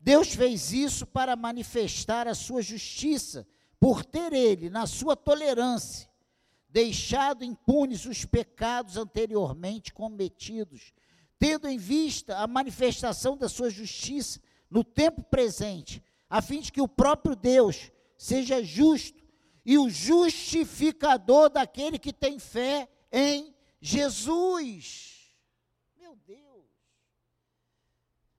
Deus 0.00 0.28
fez 0.34 0.72
isso 0.72 1.06
para 1.06 1.36
manifestar 1.36 2.26
a 2.26 2.34
sua 2.34 2.62
justiça, 2.62 3.46
por 3.78 4.04
ter 4.04 4.32
ele, 4.32 4.70
na 4.70 4.86
sua 4.86 5.14
tolerância, 5.14 6.08
deixado 6.68 7.44
impunes 7.44 8.06
os 8.06 8.24
pecados 8.24 8.96
anteriormente 8.96 9.92
cometidos, 9.92 10.92
tendo 11.38 11.68
em 11.68 11.76
vista 11.76 12.38
a 12.38 12.46
manifestação 12.46 13.36
da 13.36 13.48
sua 13.48 13.68
justiça 13.68 14.40
no 14.70 14.82
tempo 14.82 15.22
presente, 15.22 16.02
a 16.34 16.42
fim 16.42 16.60
de 16.60 16.72
que 16.72 16.80
o 16.80 16.88
próprio 16.88 17.36
Deus 17.36 17.92
seja 18.18 18.60
justo 18.60 19.22
e 19.64 19.78
o 19.78 19.88
justificador 19.88 21.48
daquele 21.48 21.96
que 21.96 22.12
tem 22.12 22.40
fé 22.40 22.88
em 23.12 23.54
Jesus. 23.80 25.32
Meu 25.96 26.16
Deus. 26.26 26.66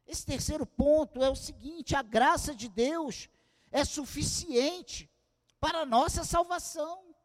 Esse 0.06 0.26
terceiro 0.26 0.66
ponto 0.66 1.24
é 1.24 1.30
o 1.30 1.38
seguinte: 1.38 1.96
a 1.96 2.02
graça 2.02 2.54
de 2.54 2.68
Deus 2.68 3.30
é 3.72 3.86
suficiente 3.86 5.10
para 5.58 5.80
a 5.80 5.86
nossa 5.86 6.26
salvação. 6.26 7.16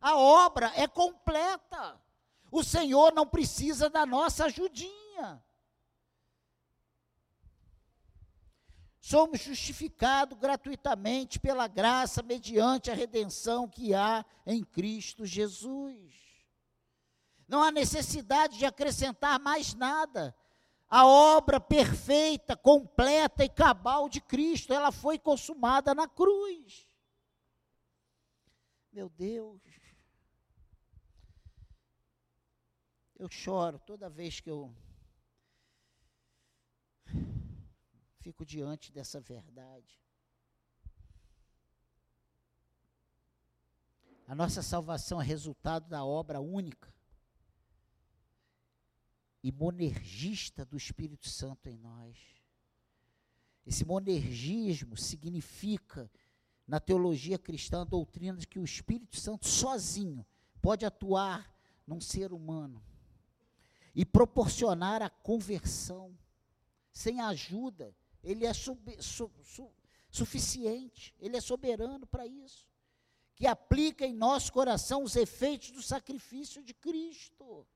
A 0.00 0.16
obra 0.16 0.72
é 0.74 0.88
completa. 0.88 2.00
O 2.50 2.64
Senhor 2.64 3.12
não 3.12 3.26
precisa 3.26 3.90
da 3.90 4.06
nossa 4.06 4.46
ajudinha. 4.46 5.44
Somos 9.08 9.40
justificados 9.40 10.38
gratuitamente 10.38 11.40
pela 11.40 11.66
graça 11.66 12.22
mediante 12.22 12.90
a 12.90 12.94
redenção 12.94 13.66
que 13.66 13.94
há 13.94 14.22
em 14.44 14.62
Cristo 14.62 15.24
Jesus. 15.24 16.12
Não 17.48 17.62
há 17.62 17.72
necessidade 17.72 18.58
de 18.58 18.66
acrescentar 18.66 19.40
mais 19.40 19.72
nada. 19.72 20.36
A 20.90 21.06
obra 21.06 21.58
perfeita, 21.58 22.54
completa 22.54 23.42
e 23.42 23.48
cabal 23.48 24.10
de 24.10 24.20
Cristo, 24.20 24.74
ela 24.74 24.92
foi 24.92 25.18
consumada 25.18 25.94
na 25.94 26.06
cruz. 26.06 26.86
Meu 28.92 29.08
Deus. 29.08 29.62
Eu 33.18 33.30
choro 33.30 33.78
toda 33.86 34.10
vez 34.10 34.38
que 34.38 34.50
eu 34.50 34.70
fico 38.20 38.44
diante 38.44 38.92
dessa 38.92 39.20
verdade. 39.20 40.00
A 44.26 44.34
nossa 44.34 44.62
salvação 44.62 45.20
é 45.22 45.24
resultado 45.24 45.88
da 45.88 46.04
obra 46.04 46.40
única 46.40 46.94
e 49.42 49.50
monergista 49.50 50.64
do 50.64 50.76
Espírito 50.76 51.28
Santo 51.28 51.68
em 51.68 51.78
nós. 51.78 52.18
Esse 53.64 53.84
monergismo 53.84 54.96
significa, 54.96 56.10
na 56.66 56.78
teologia 56.78 57.38
cristã, 57.38 57.82
a 57.82 57.84
doutrina 57.84 58.36
de 58.36 58.46
que 58.46 58.58
o 58.58 58.64
Espírito 58.64 59.18
Santo 59.18 59.46
sozinho 59.46 60.26
pode 60.60 60.84
atuar 60.84 61.54
num 61.86 62.00
ser 62.00 62.32
humano 62.32 62.82
e 63.94 64.04
proporcionar 64.04 65.02
a 65.02 65.08
conversão 65.08 66.16
sem 66.92 67.20
ajuda 67.20 67.94
ele 68.30 68.44
é 68.44 68.52
sub, 68.52 69.02
su, 69.02 69.30
su, 69.42 69.72
suficiente, 70.10 71.14
ele 71.18 71.36
é 71.36 71.40
soberano 71.40 72.06
para 72.06 72.26
isso. 72.26 72.68
Que 73.34 73.46
aplica 73.46 74.04
em 74.04 74.12
nosso 74.12 74.52
coração 74.52 75.02
os 75.02 75.16
efeitos 75.16 75.70
do 75.70 75.80
sacrifício 75.80 76.62
de 76.62 76.74
Cristo. 76.74 77.66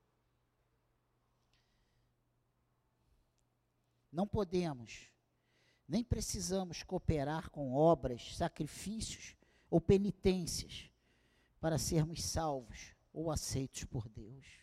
Não 4.11 4.27
podemos, 4.27 5.09
nem 5.87 6.03
precisamos 6.03 6.83
cooperar 6.83 7.49
com 7.49 7.73
obras, 7.73 8.35
sacrifícios 8.37 9.35
ou 9.71 9.81
penitências 9.81 10.91
para 11.59 11.79
sermos 11.79 12.23
salvos 12.23 12.93
ou 13.11 13.31
aceitos 13.31 13.85
por 13.85 14.07
Deus. 14.07 14.62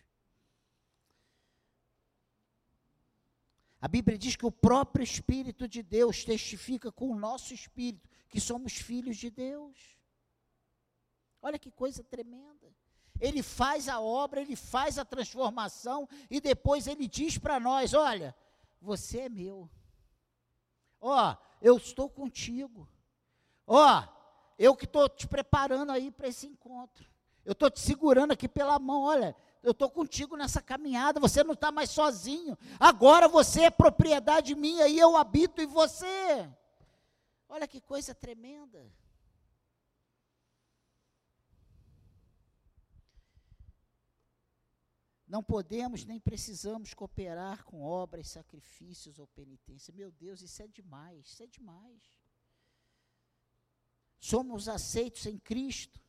A 3.80 3.88
Bíblia 3.88 4.18
diz 4.18 4.36
que 4.36 4.44
o 4.44 4.52
próprio 4.52 5.02
Espírito 5.02 5.66
de 5.66 5.82
Deus 5.82 6.22
testifica 6.24 6.92
com 6.92 7.10
o 7.10 7.18
nosso 7.18 7.54
espírito 7.54 8.08
que 8.28 8.40
somos 8.40 8.74
filhos 8.74 9.16
de 9.16 9.30
Deus. 9.30 9.98
Olha 11.40 11.58
que 11.58 11.70
coisa 11.70 12.04
tremenda. 12.04 12.74
Ele 13.18 13.42
faz 13.42 13.88
a 13.88 14.00
obra, 14.00 14.40
ele 14.40 14.56
faz 14.56 14.98
a 14.98 15.04
transformação 15.04 16.08
e 16.30 16.40
depois 16.40 16.86
ele 16.86 17.08
diz 17.08 17.38
para 17.38 17.58
nós: 17.58 17.94
Olha, 17.94 18.34
você 18.80 19.20
é 19.20 19.28
meu. 19.28 19.68
Ó, 21.00 21.36
eu 21.60 21.76
estou 21.76 22.08
contigo. 22.08 22.88
Ó, 23.66 24.04
eu 24.58 24.76
que 24.76 24.84
estou 24.84 25.08
te 25.08 25.26
preparando 25.26 25.90
aí 25.90 26.10
para 26.10 26.28
esse 26.28 26.46
encontro. 26.46 27.06
Eu 27.44 27.52
estou 27.52 27.70
te 27.70 27.80
segurando 27.80 28.32
aqui 28.32 28.48
pela 28.48 28.78
mão. 28.78 29.02
Olha, 29.02 29.34
eu 29.62 29.72
estou 29.72 29.90
contigo 29.90 30.36
nessa 30.36 30.62
caminhada, 30.62 31.20
você 31.20 31.44
não 31.44 31.52
está 31.52 31.70
mais 31.70 31.90
sozinho. 31.90 32.56
Agora 32.78 33.28
você 33.28 33.64
é 33.64 33.70
propriedade 33.70 34.54
minha 34.54 34.88
e 34.88 34.98
eu 34.98 35.16
habito 35.16 35.60
em 35.60 35.66
você. 35.66 36.50
Olha 37.48 37.68
que 37.68 37.80
coisa 37.80 38.14
tremenda. 38.14 38.90
Não 45.26 45.44
podemos 45.44 46.04
nem 46.04 46.18
precisamos 46.18 46.92
cooperar 46.92 47.64
com 47.64 47.82
obras, 47.82 48.28
sacrifícios 48.28 49.18
ou 49.18 49.28
penitência. 49.28 49.94
Meu 49.94 50.10
Deus, 50.10 50.42
isso 50.42 50.60
é 50.62 50.66
demais, 50.66 51.26
isso 51.26 51.42
é 51.42 51.46
demais. 51.46 52.02
Somos 54.18 54.68
aceitos 54.68 55.26
em 55.26 55.38
Cristo 55.38 56.00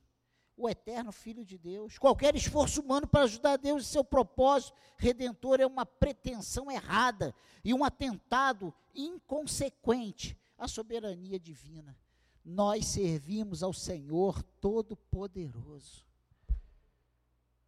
o 0.62 0.70
eterno 0.70 1.12
Filho 1.12 1.44
de 1.44 1.58
Deus. 1.58 1.98
Qualquer 1.98 2.36
esforço 2.36 2.82
humano 2.82 3.08
para 3.08 3.24
ajudar 3.24 3.58
Deus 3.58 3.84
e 3.84 3.88
seu 3.88 4.04
propósito 4.04 4.74
redentor 4.98 5.60
é 5.60 5.66
uma 5.66 5.86
pretensão 5.86 6.70
errada 6.70 7.34
e 7.64 7.74
um 7.74 7.84
atentado 7.84 8.74
inconsequente 8.94 10.38
à 10.58 10.68
soberania 10.68 11.40
divina. 11.40 11.98
Nós 12.44 12.86
servimos 12.86 13.64
ao 13.64 13.74
Senhor 13.74 14.42
Todo-Poderoso. 14.60 16.06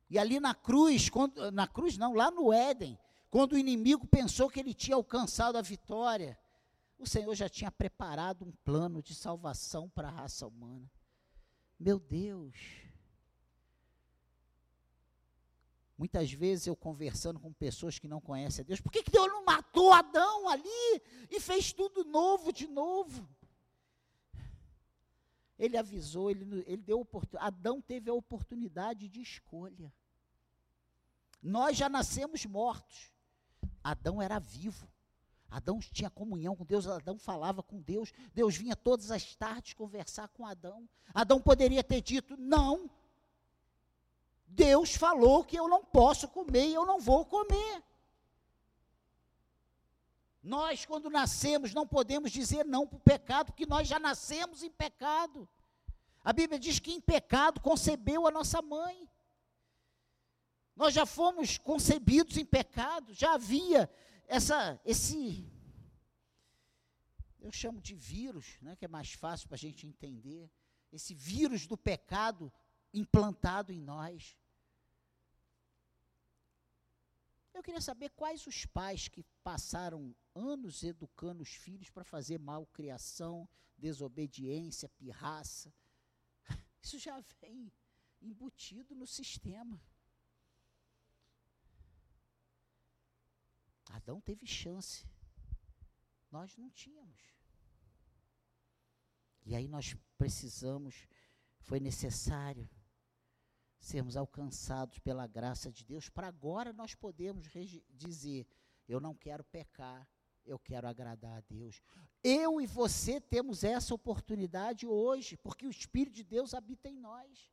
E 0.10 0.20
ali 0.20 0.40
na 0.40 0.54
cruz, 0.54 1.10
quando, 1.10 1.52
na 1.52 1.68
cruz 1.68 1.98
não, 1.98 2.14
lá 2.14 2.30
no 2.30 2.54
Éden, 2.54 2.98
quando 3.32 3.54
o 3.54 3.58
inimigo 3.58 4.06
pensou 4.06 4.50
que 4.50 4.60
ele 4.60 4.74
tinha 4.74 4.96
alcançado 4.96 5.58
a 5.58 5.62
vitória, 5.62 6.38
o 7.00 7.08
Senhor 7.08 7.34
já 7.34 7.50
tinha 7.50 7.72
preparado 7.72 8.46
um 8.46 8.52
plano 8.64 9.02
de 9.02 9.16
salvação 9.16 9.90
para 9.90 10.08
a 10.08 10.12
raça 10.12 10.46
humana. 10.46 10.90
Meu 11.84 12.00
Deus. 12.00 12.56
Muitas 15.98 16.32
vezes 16.32 16.66
eu 16.66 16.78
conversando 16.78 17.42
com 17.42 17.52
pessoas 17.52 18.00
que 18.00 18.08
não 18.08 18.22
conhecem 18.22 18.64
a 18.64 18.66
Deus, 18.66 18.80
por 18.80 18.90
que, 18.90 19.04
que 19.04 19.12
Deus 19.12 19.28
não 19.28 19.44
matou 19.44 19.92
Adão 19.92 20.48
ali 20.48 21.02
e 21.30 21.42
fez 21.42 21.74
tudo 21.74 22.06
novo 22.06 22.54
de 22.54 22.68
novo? 22.68 23.28
Ele 25.60 25.76
avisou, 25.76 26.32
ele, 26.32 26.64
ele 26.66 26.82
deu 26.82 27.02
oportunidade. 27.02 27.48
Adão 27.48 27.82
teve 27.82 28.10
a 28.10 28.14
oportunidade 28.14 29.10
de 29.10 29.22
escolha. 29.22 29.94
Nós 31.42 31.76
já 31.76 31.90
nascemos 31.90 32.46
mortos. 32.46 33.12
Adão 33.84 34.22
era 34.22 34.40
vivo. 34.40 34.90
Adão 35.54 35.80
tinha 35.80 36.10
comunhão 36.10 36.56
com 36.56 36.66
Deus, 36.66 36.88
Adão 36.88 37.20
falava 37.20 37.62
com 37.62 37.80
Deus, 37.80 38.12
Deus 38.34 38.56
vinha 38.56 38.76
todas 38.76 39.12
as 39.12 39.36
tardes 39.36 39.76
conversar 39.76 40.28
com 40.30 40.48
Adão. 40.48 40.90
Adão 41.14 41.40
poderia 41.40 41.84
ter 41.84 42.02
dito: 42.02 42.36
não, 42.38 42.90
Deus 44.48 44.96
falou 44.96 45.44
que 45.44 45.56
eu 45.56 45.68
não 45.68 45.86
posso 45.86 46.28
comer 46.28 46.70
e 46.70 46.74
eu 46.74 46.88
não 46.88 47.00
vou 47.00 47.24
comer. 47.24 47.84
Nós, 50.42 50.86
quando 50.86 51.08
nascemos, 51.08 51.72
não 51.72 51.86
podemos 51.86 52.32
dizer 52.32 52.66
não 52.66 52.88
para 52.88 52.98
o 52.98 53.02
pecado, 53.02 53.46
porque 53.52 53.68
nós 53.68 53.88
já 53.88 54.00
nascemos 54.00 54.64
em 54.64 54.72
pecado. 54.72 55.48
A 56.24 56.34
Bíblia 56.34 56.58
diz 56.58 56.80
que 56.80 56.94
em 56.94 57.00
pecado 57.00 57.62
concebeu 57.62 58.26
a 58.26 58.32
nossa 58.32 58.60
mãe. 58.60 59.08
Nós 60.76 60.96
já 60.96 61.06
fomos 61.06 61.60
concebidos 61.60 62.38
em 62.38 62.44
pecado, 62.46 63.14
já 63.14 63.36
havia 63.36 63.88
essa, 64.28 64.80
esse, 64.86 65.46
eu 67.40 67.52
chamo 67.52 67.82
de 67.82 67.94
vírus, 67.94 68.58
né, 68.62 68.76
que 68.76 68.86
é 68.86 68.88
mais 68.88 69.14
fácil 69.14 69.48
para 69.48 69.56
a 69.56 69.60
gente 69.60 69.86
entender, 69.86 70.50
esse 70.92 71.14
vírus 71.14 71.66
do 71.68 71.78
pecado 71.78 72.52
implantado 72.94 73.72
em 73.72 73.82
nós. 73.82 74.38
Eu 77.54 77.62
queria 77.62 77.82
saber 77.82 78.10
quais 78.10 78.46
os 78.48 78.66
pais 78.66 79.08
que 79.08 79.24
passaram 79.44 80.16
anos 80.34 80.84
educando 80.84 81.44
os 81.44 81.50
filhos 81.50 81.90
para 81.90 82.04
fazer 82.04 82.40
malcriação, 82.40 83.48
desobediência, 83.78 84.90
pirraça. 84.90 85.74
Isso 86.82 86.98
já 86.98 87.20
vem 87.40 87.72
embutido 88.22 88.96
no 88.96 89.06
sistema. 89.06 89.82
Adão 93.94 94.20
teve 94.20 94.46
chance. 94.48 95.08
Nós 96.32 96.58
não 96.58 96.70
tínhamos. 96.72 97.22
E 99.46 99.56
aí 99.56 99.68
nós 99.68 99.96
precisamos, 100.18 101.08
foi 101.60 101.80
necessário 101.80 102.68
sermos 103.80 104.18
alcançados 104.18 104.98
pela 105.00 105.28
graça 105.28 105.72
de 105.72 105.86
Deus, 105.86 106.10
para 106.10 106.28
agora 106.28 106.74
nós 106.74 106.96
podemos 106.96 107.46
dizer: 107.90 108.48
eu 108.88 109.00
não 109.00 109.14
quero 109.14 109.44
pecar, 109.44 110.10
eu 110.44 110.58
quero 110.58 110.88
agradar 110.88 111.38
a 111.38 111.42
Deus. 111.42 111.80
Eu 112.24 112.60
e 112.60 112.66
você 112.66 113.22
temos 113.22 113.64
essa 113.64 113.94
oportunidade 113.94 114.88
hoje, 114.88 115.38
porque 115.38 115.68
o 115.68 115.72
Espírito 115.72 116.16
de 116.16 116.24
Deus 116.24 116.56
habita 116.56 116.90
em 116.90 116.98
nós. 116.98 117.53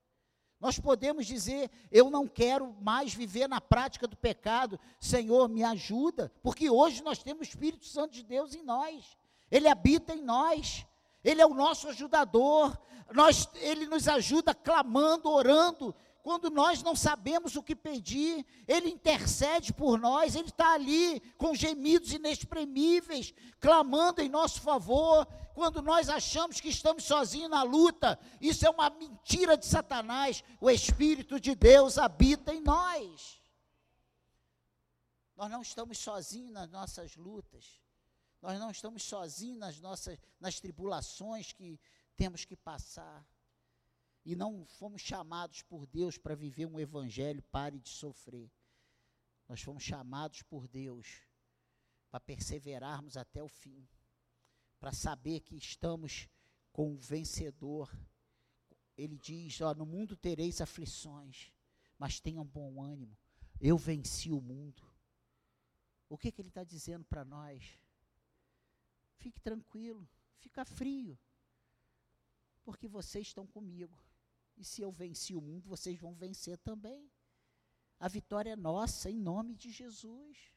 Nós 0.61 0.79
podemos 0.79 1.27
dizer: 1.27 1.70
eu 1.90 2.11
não 2.11 2.29
quero 2.29 2.75
mais 2.81 3.14
viver 3.14 3.49
na 3.49 3.61
prática 3.61 4.07
do 4.07 4.16
pecado, 4.16 4.79
Senhor, 5.01 5.49
me 5.49 5.64
ajuda, 5.64 6.31
porque 6.42 6.68
hoje 6.68 7.03
nós 7.03 7.23
temos 7.23 7.46
o 7.46 7.51
Espírito 7.51 7.87
Santo 7.87 8.12
de 8.12 8.23
Deus 8.23 8.55
em 8.55 8.62
nós, 8.62 9.16
ele 9.51 9.68
habita 9.68 10.14
em 10.14 10.23
nós, 10.23 10.87
ele 11.25 11.40
é 11.40 11.46
o 11.46 11.55
nosso 11.55 11.88
ajudador, 11.88 12.79
nós, 13.12 13.49
ele 13.55 13.87
nos 13.87 14.07
ajuda 14.07 14.55
clamando, 14.55 15.31
orando, 15.31 15.94
quando 16.22 16.50
nós 16.50 16.83
não 16.83 16.94
sabemos 16.94 17.56
o 17.56 17.62
que 17.62 17.74
pedir, 17.74 18.44
Ele 18.68 18.90
intercede 18.90 19.72
por 19.72 19.98
nós, 19.98 20.35
Ele 20.35 20.48
está 20.48 20.74
ali 20.74 21.20
com 21.38 21.54
gemidos 21.54 22.12
inexprimíveis, 22.12 23.33
clamando 23.59 24.20
em 24.20 24.28
nosso 24.28 24.61
favor. 24.61 25.26
Quando 25.54 25.83
nós 25.83 26.09
achamos 26.09 26.61
que 26.61 26.68
estamos 26.68 27.04
sozinhos 27.04 27.50
na 27.50 27.62
luta, 27.62 28.18
isso 28.40 28.66
é 28.66 28.70
uma 28.70 28.90
mentira 28.90 29.56
de 29.56 29.66
Satanás. 29.66 30.44
O 30.61 30.70
Espírito 30.70 31.40
de 31.40 31.54
Deus 31.54 31.98
habita 31.98 32.54
em 32.54 32.61
nós. 32.61 33.40
Nós 35.37 35.50
não 35.50 35.62
estamos 35.62 35.98
sozinhos 35.98 36.52
nas 36.52 36.68
nossas 36.68 37.16
lutas, 37.16 37.80
nós 38.42 38.59
não 38.59 38.70
estamos 38.70 39.02
sozinhos 39.02 39.59
nas 39.59 39.80
nossas 39.80 40.18
nas 40.38 40.61
tribulações 40.61 41.52
que 41.52 41.80
temos 42.14 42.44
que 42.44 42.56
passar 42.56 43.26
e 44.24 44.37
não 44.37 44.64
fomos 44.66 45.00
chamados 45.00 45.62
por 45.62 45.87
Deus 45.87 46.18
para 46.18 46.35
viver 46.35 46.66
um 46.66 46.78
evangelho, 46.78 47.42
pare 47.44 47.78
de 47.78 47.88
sofrer. 47.88 48.50
Nós 49.48 49.62
fomos 49.62 49.83
chamados 49.83 50.42
por 50.42 50.68
Deus 50.68 51.22
para 52.11 52.20
perseverarmos 52.20 53.16
até 53.16 53.42
o 53.42 53.48
fim, 53.48 53.88
para 54.78 54.92
saber 54.92 55.40
que 55.40 55.56
estamos 55.56 56.28
com 56.72 56.92
o 56.92 56.98
vencedor. 56.98 57.90
Ele 58.96 59.16
diz: 59.16 59.61
ó, 59.61 59.74
no 59.74 59.87
mundo 59.87 60.16
tereis 60.16 60.61
aflições, 60.61 61.52
mas 61.98 62.20
tenham 62.20 62.44
bom 62.44 62.83
ânimo. 62.83 63.16
Eu 63.61 63.76
venci 63.76 64.33
o 64.33 64.40
mundo. 64.40 64.83
O 66.09 66.18
que, 66.18 66.33
que 66.33 66.40
ele 66.40 66.48
está 66.48 66.64
dizendo 66.64 67.04
para 67.04 67.24
nós? 67.24 67.78
Fique 69.16 69.40
tranquilo, 69.40 70.09
fica 70.38 70.64
frio, 70.64 71.18
porque 72.64 72.88
vocês 72.88 73.26
estão 73.28 73.46
comigo. 73.46 73.96
E 74.61 74.64
se 74.64 74.83
eu 74.83 74.92
venci 74.92 75.35
o 75.35 75.40
mundo, 75.40 75.66
vocês 75.66 75.99
vão 75.99 76.12
vencer 76.12 76.59
também. 76.59 77.11
A 77.99 78.09
vitória 78.09 78.51
é 78.51 78.57
nossa, 78.57 79.11
em 79.11 79.16
nome 79.16 79.55
de 79.55 79.70
Jesus. 79.70 80.53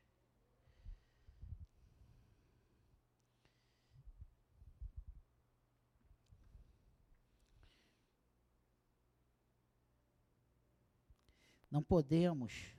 Não 11.71 11.81
podemos, 11.81 12.75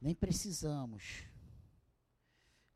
nem 0.00 0.12
precisamos 0.12 1.22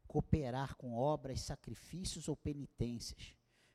cooperar 0.07 0.77
com 0.77 0.95
obras, 0.95 1.41
sacrifícios 1.41 2.29
ou 2.29 2.37
penitências 2.37 3.35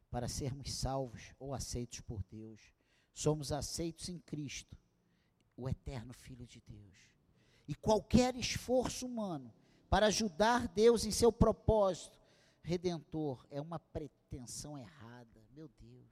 para 0.09 0.29
sermos 0.29 0.71
salvos 0.71 1.33
ou 1.37 1.53
aceitos 1.53 1.99
por 1.99 2.23
Deus 2.23 2.73
somos 3.13 3.51
aceitos 3.51 4.09
em 4.09 4.19
Cristo, 4.19 4.77
o 5.55 5.69
eterno 5.69 6.13
Filho 6.13 6.47
de 6.47 6.61
Deus. 6.61 6.97
E 7.67 7.75
qualquer 7.75 8.35
esforço 8.35 9.05
humano 9.05 9.53
para 9.89 10.07
ajudar 10.07 10.67
Deus 10.67 11.05
em 11.05 11.11
seu 11.11 11.31
propósito 11.31 12.19
redentor 12.63 13.45
é 13.51 13.61
uma 13.61 13.79
pretensão 13.79 14.77
errada, 14.77 15.45
meu 15.51 15.69
Deus. 15.79 16.09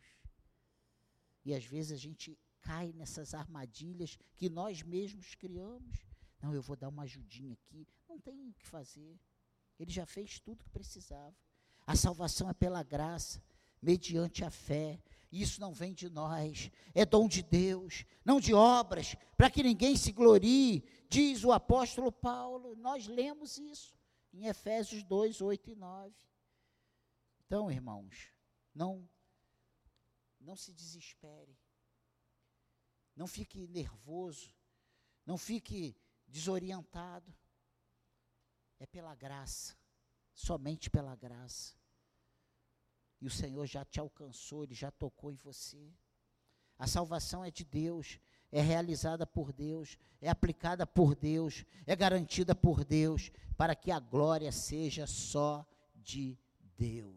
E 1.44 1.54
às 1.54 1.66
vezes 1.66 1.92
a 1.92 1.98
gente 1.98 2.38
cai 2.62 2.94
nessas 2.94 3.34
armadilhas 3.34 4.18
que 4.38 4.50
nós 4.50 4.84
mesmos 4.84 5.34
criamos. 5.36 6.06
Não, 6.42 6.54
eu 6.54 6.62
vou 6.62 6.76
dar 6.76 6.90
uma 6.90 7.04
ajudinha 7.04 7.54
aqui. 7.54 7.88
Não 8.08 8.20
tem 8.20 8.48
o 8.48 8.54
que 8.54 8.68
fazer. 8.68 9.20
Ele 9.80 9.92
já 9.92 10.06
fez 10.06 10.40
tudo 10.40 10.64
que 10.64 10.70
precisava. 10.70 11.36
A 11.86 11.96
salvação 11.96 12.50
é 12.50 12.54
pela 12.54 12.84
graça, 12.84 13.42
mediante 13.82 14.44
a 14.44 14.52
fé. 14.52 15.00
Isso 15.32 15.62
não 15.62 15.74
vem 15.74 15.94
de 15.94 16.10
nós, 16.10 16.70
é 16.94 17.06
dom 17.06 17.28
de 17.28 17.41
Deus, 17.41 18.06
não 18.26 18.39
de 18.39 18.54
obras, 18.54 19.15
para 19.38 19.50
que 19.50 19.63
ninguém 19.63 19.96
se 19.96 20.12
glorie, 20.12 20.84
diz 21.10 21.46
o 21.46 21.54
apóstolo 21.54 22.12
Paulo. 22.12 22.76
Nós 22.76 23.08
lemos 23.08 23.58
isso 23.58 23.98
em 24.34 24.48
Efésios 24.48 25.04
2, 25.04 25.39
8 25.39 25.70
e 25.70 25.76
9. 25.76 26.13
Então, 27.46 27.72
irmãos, 27.72 28.34
não 28.74 29.10
não 30.41 30.56
se 30.56 30.74
desespere. 30.74 31.58
Não 33.15 33.28
fique 33.28 33.67
nervoso, 33.67 34.54
não 35.26 35.38
fique 35.38 35.96
desorientado. 36.28 37.34
É 38.80 38.86
pela 38.86 39.13
graça, 39.13 39.78
somente 40.34 40.89
pela 40.89 41.15
graça. 41.15 41.76
E 43.22 43.28
o 43.28 43.30
Senhor 43.30 43.66
já 43.68 43.86
te 43.86 44.00
alcançou, 44.00 44.64
Ele 44.64 44.74
já 44.74 44.90
tocou 44.90 45.32
em 45.32 45.36
você. 45.36 45.94
A 46.78 46.88
salvação 46.88 47.46
é 47.46 47.52
de 47.52 47.64
Deus, 47.64 48.20
é 48.52 48.60
realizada 48.60 49.28
por 49.28 49.54
Deus, 49.54 49.96
é 50.20 50.28
aplicada 50.28 50.88
por 50.88 51.16
Deus, 51.16 51.64
é 51.86 51.96
garantida 51.96 52.56
por 52.56 52.84
Deus, 52.84 53.32
para 53.56 53.76
que 53.76 53.92
a 53.92 54.00
glória 54.00 54.52
seja 54.52 55.06
só 55.06 55.64
de 55.94 56.36
Deus. 56.76 57.14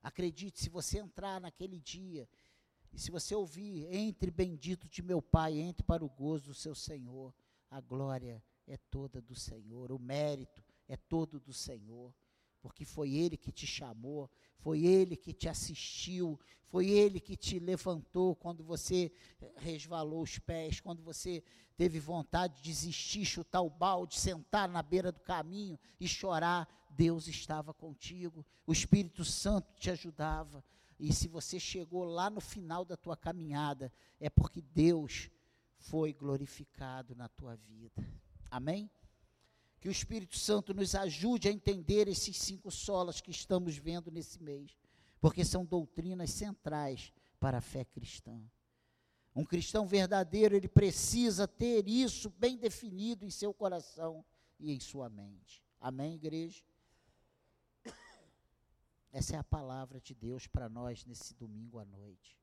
Acredite, 0.00 0.60
se 0.60 0.70
você 0.70 1.00
entrar 1.00 1.40
naquele 1.40 1.80
dia, 1.80 2.28
e 2.92 3.00
se 3.00 3.10
você 3.10 3.34
ouvir, 3.34 3.92
entre 3.92 4.30
bendito 4.30 4.88
de 4.88 5.02
meu 5.02 5.20
Pai, 5.20 5.58
entre 5.58 5.82
para 5.82 6.04
o 6.04 6.08
gozo 6.08 6.46
do 6.48 6.54
seu 6.54 6.76
Senhor, 6.76 7.34
a 7.68 7.80
glória 7.80 8.40
é 8.68 8.76
toda 8.76 9.20
do 9.20 9.34
Senhor, 9.34 9.90
o 9.90 9.98
mérito 9.98 10.62
é 10.86 10.96
todo 10.96 11.40
do 11.40 11.52
Senhor 11.52 12.14
porque 12.64 12.82
foi 12.82 13.12
Ele 13.12 13.36
que 13.36 13.52
te 13.52 13.66
chamou, 13.66 14.30
foi 14.56 14.86
Ele 14.86 15.16
que 15.16 15.34
te 15.34 15.50
assistiu, 15.50 16.40
foi 16.64 16.88
Ele 16.88 17.20
que 17.20 17.36
te 17.36 17.58
levantou 17.58 18.34
quando 18.34 18.64
você 18.64 19.12
resvalou 19.56 20.22
os 20.22 20.38
pés, 20.38 20.80
quando 20.80 21.02
você 21.02 21.44
teve 21.76 22.00
vontade 22.00 22.56
de 22.56 22.62
desistir, 22.62 23.26
chutar 23.26 23.60
o 23.60 23.68
balde, 23.68 24.18
sentar 24.18 24.66
na 24.66 24.82
beira 24.82 25.12
do 25.12 25.20
caminho 25.20 25.78
e 26.00 26.08
chorar. 26.08 26.66
Deus 26.88 27.28
estava 27.28 27.74
contigo, 27.74 28.46
o 28.66 28.72
Espírito 28.72 29.26
Santo 29.26 29.74
te 29.78 29.90
ajudava. 29.90 30.64
E 30.98 31.12
se 31.12 31.28
você 31.28 31.60
chegou 31.60 32.02
lá 32.02 32.30
no 32.30 32.40
final 32.40 32.82
da 32.82 32.96
tua 32.96 33.14
caminhada, 33.14 33.92
é 34.18 34.30
porque 34.30 34.62
Deus 34.62 35.28
foi 35.76 36.14
glorificado 36.14 37.14
na 37.14 37.28
tua 37.28 37.56
vida. 37.56 38.08
Amém? 38.50 38.90
Que 39.84 39.88
o 39.88 39.92
Espírito 39.92 40.38
Santo 40.38 40.72
nos 40.72 40.94
ajude 40.94 41.46
a 41.46 41.52
entender 41.52 42.08
esses 42.08 42.38
cinco 42.38 42.70
solas 42.70 43.20
que 43.20 43.30
estamos 43.30 43.76
vendo 43.76 44.10
nesse 44.10 44.42
mês, 44.42 44.78
porque 45.20 45.44
são 45.44 45.62
doutrinas 45.62 46.30
centrais 46.30 47.12
para 47.38 47.58
a 47.58 47.60
fé 47.60 47.84
cristã. 47.84 48.40
Um 49.36 49.44
cristão 49.44 49.86
verdadeiro, 49.86 50.56
ele 50.56 50.68
precisa 50.68 51.46
ter 51.46 51.86
isso 51.86 52.30
bem 52.30 52.56
definido 52.56 53.26
em 53.26 53.30
seu 53.30 53.52
coração 53.52 54.24
e 54.58 54.72
em 54.72 54.80
sua 54.80 55.10
mente. 55.10 55.62
Amém, 55.78 56.14
igreja? 56.14 56.64
Essa 59.12 59.36
é 59.36 59.38
a 59.38 59.44
palavra 59.44 60.00
de 60.00 60.14
Deus 60.14 60.46
para 60.46 60.66
nós 60.66 61.04
nesse 61.04 61.34
domingo 61.34 61.78
à 61.78 61.84
noite. 61.84 62.40